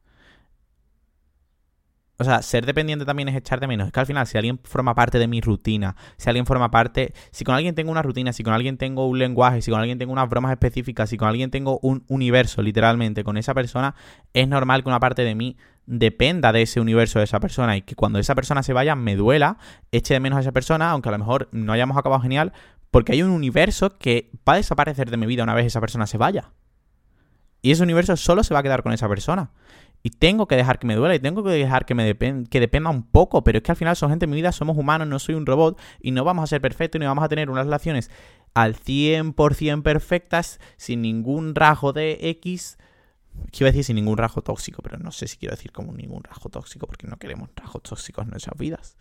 O 2.16 2.22
sea, 2.22 2.42
ser 2.42 2.64
dependiente 2.64 3.04
también 3.04 3.28
es 3.28 3.34
echar 3.34 3.58
de 3.58 3.66
menos. 3.66 3.88
Es 3.88 3.92
que 3.92 3.98
al 3.98 4.06
final, 4.06 4.26
si 4.26 4.38
alguien 4.38 4.60
forma 4.62 4.94
parte 4.94 5.18
de 5.18 5.26
mi 5.26 5.40
rutina, 5.40 5.96
si 6.16 6.28
alguien 6.28 6.46
forma 6.46 6.70
parte, 6.70 7.12
si 7.32 7.44
con 7.44 7.56
alguien 7.56 7.74
tengo 7.74 7.90
una 7.90 8.02
rutina, 8.02 8.32
si 8.32 8.44
con 8.44 8.54
alguien 8.54 8.78
tengo 8.78 9.06
un 9.08 9.18
lenguaje, 9.18 9.62
si 9.62 9.72
con 9.72 9.80
alguien 9.80 9.98
tengo 9.98 10.12
unas 10.12 10.28
bromas 10.28 10.52
específicas, 10.52 11.10
si 11.10 11.16
con 11.16 11.28
alguien 11.28 11.50
tengo 11.50 11.80
un 11.82 12.04
universo, 12.08 12.62
literalmente, 12.62 13.24
con 13.24 13.36
esa 13.36 13.52
persona, 13.52 13.96
es 14.32 14.46
normal 14.46 14.84
que 14.84 14.90
una 14.90 15.00
parte 15.00 15.22
de 15.24 15.34
mí 15.34 15.56
dependa 15.86 16.52
de 16.52 16.62
ese 16.62 16.80
universo 16.80 17.18
de 17.18 17.24
esa 17.24 17.40
persona 17.40 17.76
y 17.76 17.82
que 17.82 17.94
cuando 17.94 18.18
esa 18.18 18.34
persona 18.34 18.62
se 18.62 18.72
vaya 18.72 18.94
me 18.94 19.16
duela, 19.16 19.58
eche 19.90 20.14
de 20.14 20.20
menos 20.20 20.38
a 20.38 20.40
esa 20.40 20.52
persona, 20.52 20.90
aunque 20.90 21.08
a 21.08 21.12
lo 21.12 21.18
mejor 21.18 21.48
no 21.50 21.72
hayamos 21.72 21.96
acabado 21.96 22.22
genial, 22.22 22.52
porque 22.94 23.10
hay 23.10 23.24
un 23.24 23.30
universo 23.30 23.98
que 23.98 24.30
va 24.48 24.52
a 24.52 24.56
desaparecer 24.58 25.10
de 25.10 25.16
mi 25.16 25.26
vida 25.26 25.42
una 25.42 25.52
vez 25.52 25.66
esa 25.66 25.80
persona 25.80 26.06
se 26.06 26.16
vaya. 26.16 26.52
Y 27.60 27.72
ese 27.72 27.82
universo 27.82 28.16
solo 28.16 28.44
se 28.44 28.54
va 28.54 28.60
a 28.60 28.62
quedar 28.62 28.84
con 28.84 28.92
esa 28.92 29.08
persona. 29.08 29.50
Y 30.04 30.10
tengo 30.10 30.46
que 30.46 30.54
dejar 30.54 30.78
que 30.78 30.86
me 30.86 30.94
duela 30.94 31.12
y 31.16 31.18
tengo 31.18 31.42
que 31.42 31.50
dejar 31.50 31.86
que 31.86 31.96
me 31.96 32.16
que 32.16 32.60
dependa 32.60 32.90
un 32.90 33.02
poco. 33.02 33.42
Pero 33.42 33.58
es 33.58 33.64
que 33.64 33.72
al 33.72 33.76
final 33.76 33.96
son 33.96 34.10
gente 34.10 34.26
en 34.26 34.30
mi 34.30 34.36
vida, 34.36 34.52
somos 34.52 34.78
humanos, 34.78 35.08
no 35.08 35.18
soy 35.18 35.34
un 35.34 35.44
robot 35.44 35.76
y 36.00 36.12
no 36.12 36.22
vamos 36.22 36.44
a 36.44 36.46
ser 36.46 36.60
perfectos 36.60 37.00
ni 37.00 37.06
vamos 37.06 37.24
a 37.24 37.28
tener 37.28 37.50
unas 37.50 37.64
relaciones 37.64 38.12
al 38.54 38.76
100% 38.76 39.82
perfectas 39.82 40.60
sin 40.76 41.02
ningún 41.02 41.56
rasgo 41.56 41.92
de 41.92 42.16
X 42.20 42.78
Quiero 43.50 43.72
decir 43.72 43.82
sin 43.82 43.96
ningún 43.96 44.18
rasgo 44.18 44.40
tóxico, 44.40 44.82
pero 44.82 44.98
no 44.98 45.10
sé 45.10 45.26
si 45.26 45.36
quiero 45.36 45.56
decir 45.56 45.72
como 45.72 45.92
ningún 45.92 46.22
rasgo 46.22 46.48
tóxico, 46.48 46.86
porque 46.86 47.08
no 47.08 47.16
queremos 47.16 47.50
rasgos 47.56 47.82
tóxicos 47.82 48.24
en 48.24 48.30
nuestras 48.30 48.56
vidas. 48.56 48.96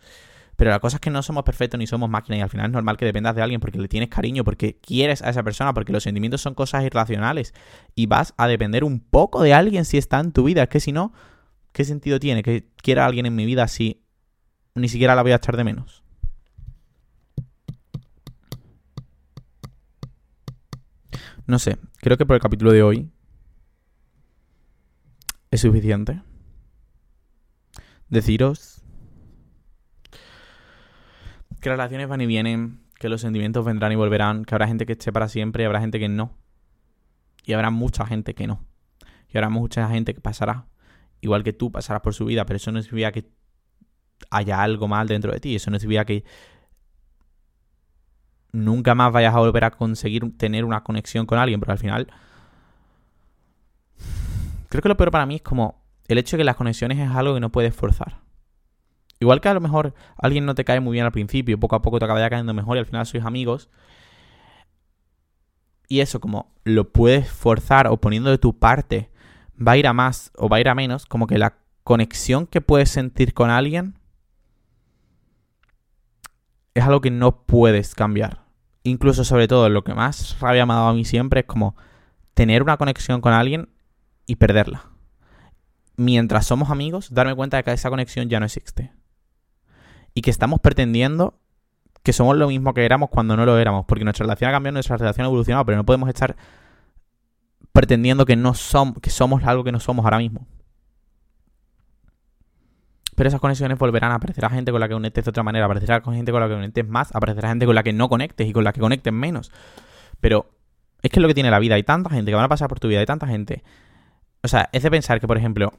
Pero 0.56 0.70
la 0.70 0.78
cosa 0.78 0.96
es 0.96 1.00
que 1.00 1.10
no 1.10 1.22
somos 1.22 1.42
perfectos 1.44 1.78
ni 1.78 1.86
somos 1.86 2.08
máquinas 2.08 2.38
y 2.38 2.42
al 2.42 2.50
final 2.50 2.66
es 2.66 2.72
normal 2.72 2.96
que 2.96 3.04
dependas 3.04 3.34
de 3.34 3.42
alguien 3.42 3.60
porque 3.60 3.78
le 3.78 3.88
tienes 3.88 4.08
cariño, 4.08 4.44
porque 4.44 4.78
quieres 4.78 5.22
a 5.22 5.30
esa 5.30 5.42
persona, 5.42 5.74
porque 5.74 5.92
los 5.92 6.02
sentimientos 6.02 6.40
son 6.40 6.54
cosas 6.54 6.84
irracionales 6.84 7.54
y 7.94 8.06
vas 8.06 8.34
a 8.36 8.46
depender 8.46 8.84
un 8.84 9.00
poco 9.00 9.42
de 9.42 9.54
alguien 9.54 9.84
si 9.84 9.98
está 9.98 10.20
en 10.20 10.32
tu 10.32 10.44
vida. 10.44 10.64
Es 10.64 10.68
que 10.68 10.80
si 10.80 10.92
no, 10.92 11.12
¿qué 11.72 11.84
sentido 11.84 12.20
tiene 12.20 12.42
que 12.42 12.68
quiera 12.76 13.04
a 13.04 13.06
alguien 13.06 13.26
en 13.26 13.34
mi 13.34 13.46
vida 13.46 13.66
si 13.68 14.04
ni 14.74 14.88
siquiera 14.88 15.14
la 15.14 15.22
voy 15.22 15.32
a 15.32 15.36
echar 15.36 15.56
de 15.56 15.64
menos? 15.64 16.04
No 21.46 21.58
sé, 21.58 21.76
creo 21.98 22.16
que 22.16 22.24
por 22.24 22.36
el 22.36 22.42
capítulo 22.42 22.72
de 22.72 22.82
hoy 22.82 23.10
es 25.50 25.60
suficiente. 25.60 26.22
Deciros 28.08 28.83
que 31.64 31.70
las 31.70 31.78
relaciones 31.78 32.08
van 32.08 32.20
y 32.20 32.26
vienen, 32.26 32.80
que 32.98 33.08
los 33.08 33.22
sentimientos 33.22 33.64
vendrán 33.64 33.90
y 33.90 33.94
volverán, 33.94 34.44
que 34.44 34.54
habrá 34.54 34.68
gente 34.68 34.84
que 34.84 34.92
esté 34.92 35.10
para 35.14 35.28
siempre 35.28 35.62
y 35.62 35.66
habrá 35.66 35.80
gente 35.80 35.98
que 35.98 36.10
no. 36.10 36.36
Y 37.42 37.54
habrá 37.54 37.70
mucha 37.70 38.04
gente 38.04 38.34
que 38.34 38.46
no. 38.46 38.62
Y 39.30 39.38
habrá 39.38 39.48
mucha 39.48 39.88
gente 39.88 40.12
que 40.12 40.20
pasará. 40.20 40.66
Igual 41.22 41.42
que 41.42 41.54
tú 41.54 41.72
pasarás 41.72 42.02
por 42.02 42.12
su 42.12 42.26
vida, 42.26 42.44
pero 42.44 42.58
eso 42.58 42.70
no 42.70 42.82
significa 42.82 43.12
que 43.12 43.30
haya 44.28 44.62
algo 44.62 44.88
mal 44.88 45.08
dentro 45.08 45.32
de 45.32 45.40
ti. 45.40 45.54
Eso 45.56 45.70
no 45.70 45.78
significa 45.78 46.04
que 46.04 46.24
nunca 48.52 48.94
más 48.94 49.10
vayas 49.10 49.34
a 49.34 49.38
volver 49.38 49.64
a 49.64 49.70
conseguir 49.70 50.36
tener 50.36 50.66
una 50.66 50.84
conexión 50.84 51.24
con 51.24 51.38
alguien, 51.38 51.60
pero 51.60 51.72
al 51.72 51.78
final... 51.78 52.12
Creo 54.68 54.82
que 54.82 54.88
lo 54.90 54.98
peor 54.98 55.10
para 55.10 55.24
mí 55.24 55.36
es 55.36 55.42
como 55.42 55.82
el 56.08 56.18
hecho 56.18 56.36
de 56.36 56.42
que 56.42 56.44
las 56.44 56.56
conexiones 56.56 56.98
es 56.98 57.08
algo 57.08 57.32
que 57.32 57.40
no 57.40 57.50
puedes 57.50 57.74
forzar. 57.74 58.23
Igual 59.24 59.40
que 59.40 59.48
a 59.48 59.54
lo 59.54 59.60
mejor 59.62 59.94
alguien 60.18 60.44
no 60.44 60.54
te 60.54 60.66
cae 60.66 60.80
muy 60.80 60.92
bien 60.92 61.06
al 61.06 61.10
principio, 61.10 61.58
poco 61.58 61.76
a 61.76 61.80
poco 61.80 61.98
te 61.98 62.04
acaba 62.04 62.28
cayendo 62.28 62.52
mejor 62.52 62.76
y 62.76 62.80
al 62.80 62.84
final 62.84 63.06
sois 63.06 63.24
amigos. 63.24 63.70
Y 65.88 66.00
eso, 66.00 66.20
como 66.20 66.52
lo 66.64 66.92
puedes 66.92 67.30
forzar 67.30 67.86
o 67.86 67.96
poniendo 67.96 68.28
de 68.28 68.36
tu 68.36 68.58
parte, 68.58 69.10
va 69.56 69.72
a 69.72 69.76
ir 69.78 69.86
a 69.86 69.94
más 69.94 70.30
o 70.36 70.50
va 70.50 70.58
a 70.58 70.60
ir 70.60 70.68
a 70.68 70.74
menos, 70.74 71.06
como 71.06 71.26
que 71.26 71.38
la 71.38 71.56
conexión 71.84 72.46
que 72.46 72.60
puedes 72.60 72.90
sentir 72.90 73.32
con 73.32 73.48
alguien 73.48 73.98
es 76.74 76.84
algo 76.84 77.00
que 77.00 77.10
no 77.10 77.46
puedes 77.46 77.94
cambiar. 77.94 78.44
Incluso 78.82 79.24
sobre 79.24 79.48
todo, 79.48 79.70
lo 79.70 79.84
que 79.84 79.94
más 79.94 80.38
rabia 80.38 80.66
me 80.66 80.74
ha 80.74 80.76
dado 80.76 80.88
a 80.88 80.92
mí 80.92 81.06
siempre 81.06 81.40
es 81.40 81.46
como 81.46 81.76
tener 82.34 82.62
una 82.62 82.76
conexión 82.76 83.22
con 83.22 83.32
alguien 83.32 83.70
y 84.26 84.36
perderla. 84.36 84.90
Mientras 85.96 86.44
somos 86.44 86.68
amigos, 86.68 87.14
darme 87.14 87.34
cuenta 87.34 87.56
de 87.56 87.62
que 87.62 87.72
esa 87.72 87.88
conexión 87.88 88.28
ya 88.28 88.38
no 88.38 88.44
existe 88.44 88.92
y 90.14 90.22
que 90.22 90.30
estamos 90.30 90.60
pretendiendo 90.60 91.34
que 92.02 92.12
somos 92.12 92.36
lo 92.36 92.48
mismo 92.48 92.74
que 92.74 92.84
éramos 92.84 93.08
cuando 93.10 93.36
no 93.36 93.44
lo 93.46 93.58
éramos, 93.58 93.86
porque 93.86 94.04
nuestra 94.04 94.24
relación 94.24 94.50
ha 94.50 94.52
cambiado, 94.52 94.74
nuestra 94.74 94.96
relación 94.96 95.24
ha 95.24 95.28
evolucionado, 95.28 95.64
pero 95.64 95.76
no 95.78 95.84
podemos 95.84 96.08
estar 96.08 96.36
pretendiendo 97.72 98.26
que 98.26 98.36
no 98.36 98.54
somos, 98.54 98.98
que 99.00 99.10
somos 99.10 99.42
algo 99.44 99.64
que 99.64 99.72
no 99.72 99.80
somos 99.80 100.04
ahora 100.04 100.18
mismo. 100.18 100.46
Pero 103.16 103.28
esas 103.28 103.40
conexiones 103.40 103.78
volverán 103.78 104.12
a 104.12 104.16
aparecer 104.16 104.44
a 104.44 104.50
gente 104.50 104.70
con 104.70 104.80
la 104.80 104.88
que 104.88 104.94
conectes 104.94 105.24
de 105.24 105.30
otra 105.30 105.42
manera, 105.42 105.64
aparecerá 105.64 106.02
con 106.02 106.14
gente 106.14 106.30
con 106.30 106.40
la 106.40 106.48
que 106.48 106.54
conectes 106.54 106.86
más, 106.86 107.14
aparecerá 107.14 107.48
gente 107.48 107.64
con 107.64 107.74
la 107.74 107.82
que 107.82 107.92
no 107.92 108.08
conectes 108.08 108.46
y 108.48 108.52
con 108.52 108.64
la 108.64 108.72
que 108.72 108.80
conectes 108.80 109.12
menos. 109.12 109.50
Pero 110.20 110.50
es 111.00 111.10
que 111.10 111.20
es 111.20 111.22
lo 111.22 111.28
que 111.28 111.34
tiene 111.34 111.50
la 111.50 111.58
vida. 111.58 111.76
Hay 111.76 111.84
tanta 111.84 112.10
gente 112.10 112.30
que 112.30 112.34
van 112.34 112.44
a 112.44 112.48
pasar 112.48 112.68
por 112.68 112.80
tu 112.80 112.88
vida, 112.88 113.00
hay 113.00 113.06
tanta 113.06 113.26
gente. 113.26 113.62
O 114.42 114.48
sea, 114.48 114.68
es 114.72 114.82
de 114.82 114.90
pensar 114.90 115.20
que, 115.20 115.26
por 115.26 115.38
ejemplo, 115.38 115.72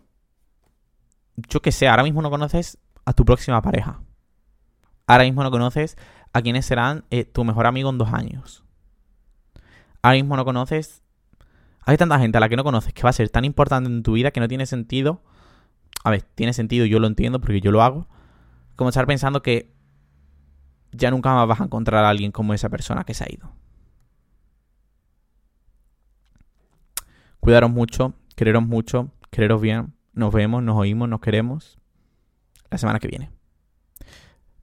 yo 1.50 1.62
que 1.62 1.71
sé, 1.71 1.88
ahora 1.88 2.04
mismo 2.04 2.21
no 2.21 2.32
conoces 2.32 2.80
a 3.06 3.13
tu 3.13 3.26
próxima 3.26 3.62
pareja 3.62 4.00
ahora 5.07 5.23
mismo 5.23 5.43
no 5.43 5.51
conoces 5.51 5.97
a 6.33 6.41
quienes 6.41 6.65
serán 6.65 7.05
eh, 7.11 7.23
tu 7.23 7.43
mejor 7.43 7.65
amigo 7.65 7.89
en 7.89 7.97
dos 7.97 8.13
años. 8.13 8.63
Ahora 10.01 10.17
mismo 10.17 10.35
no 10.35 10.45
conoces... 10.45 11.01
Hay 11.87 11.97
tanta 11.97 12.19
gente 12.19 12.37
a 12.37 12.41
la 12.41 12.49
que 12.49 12.55
no 12.55 12.63
conoces 12.63 12.93
que 12.93 13.03
va 13.03 13.09
a 13.09 13.13
ser 13.13 13.29
tan 13.29 13.45
importante 13.45 13.89
en 13.89 14.03
tu 14.03 14.13
vida 14.13 14.31
que 14.31 14.39
no 14.39 14.47
tiene 14.47 14.65
sentido... 14.65 15.23
A 16.03 16.11
ver, 16.11 16.21
tiene 16.21 16.53
sentido, 16.53 16.85
yo 16.85 16.99
lo 16.99 17.07
entiendo 17.07 17.39
porque 17.39 17.61
yo 17.61 17.71
lo 17.71 17.81
hago. 17.81 18.07
Como 18.75 18.89
estar 18.89 19.07
pensando 19.07 19.41
que 19.41 19.73
ya 20.91 21.09
nunca 21.09 21.33
más 21.33 21.47
vas 21.47 21.61
a 21.61 21.63
encontrar 21.63 22.05
a 22.05 22.09
alguien 22.09 22.31
como 22.31 22.53
esa 22.53 22.69
persona 22.69 23.05
que 23.05 23.13
se 23.15 23.23
ha 23.23 23.27
ido. 23.31 23.51
Cuidaros 27.39 27.71
mucho, 27.71 28.13
quereros 28.35 28.63
mucho, 28.63 29.11
quereros 29.31 29.61
bien. 29.61 29.95
Nos 30.13 30.31
vemos, 30.31 30.61
nos 30.61 30.77
oímos, 30.77 31.09
nos 31.09 31.21
queremos. 31.21 31.79
La 32.69 32.77
semana 32.77 32.99
que 32.99 33.07
viene 33.07 33.35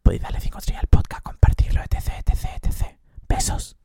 podéis 0.03 0.23
darle 0.23 0.41
5 0.41 0.59
estrellas 0.59 0.83
al 0.83 0.89
podcast, 0.89 1.23
compartirlo, 1.23 1.81
etc, 1.83 2.19
etc, 2.19 2.45
etc. 2.63 2.99
Besos. 3.29 3.77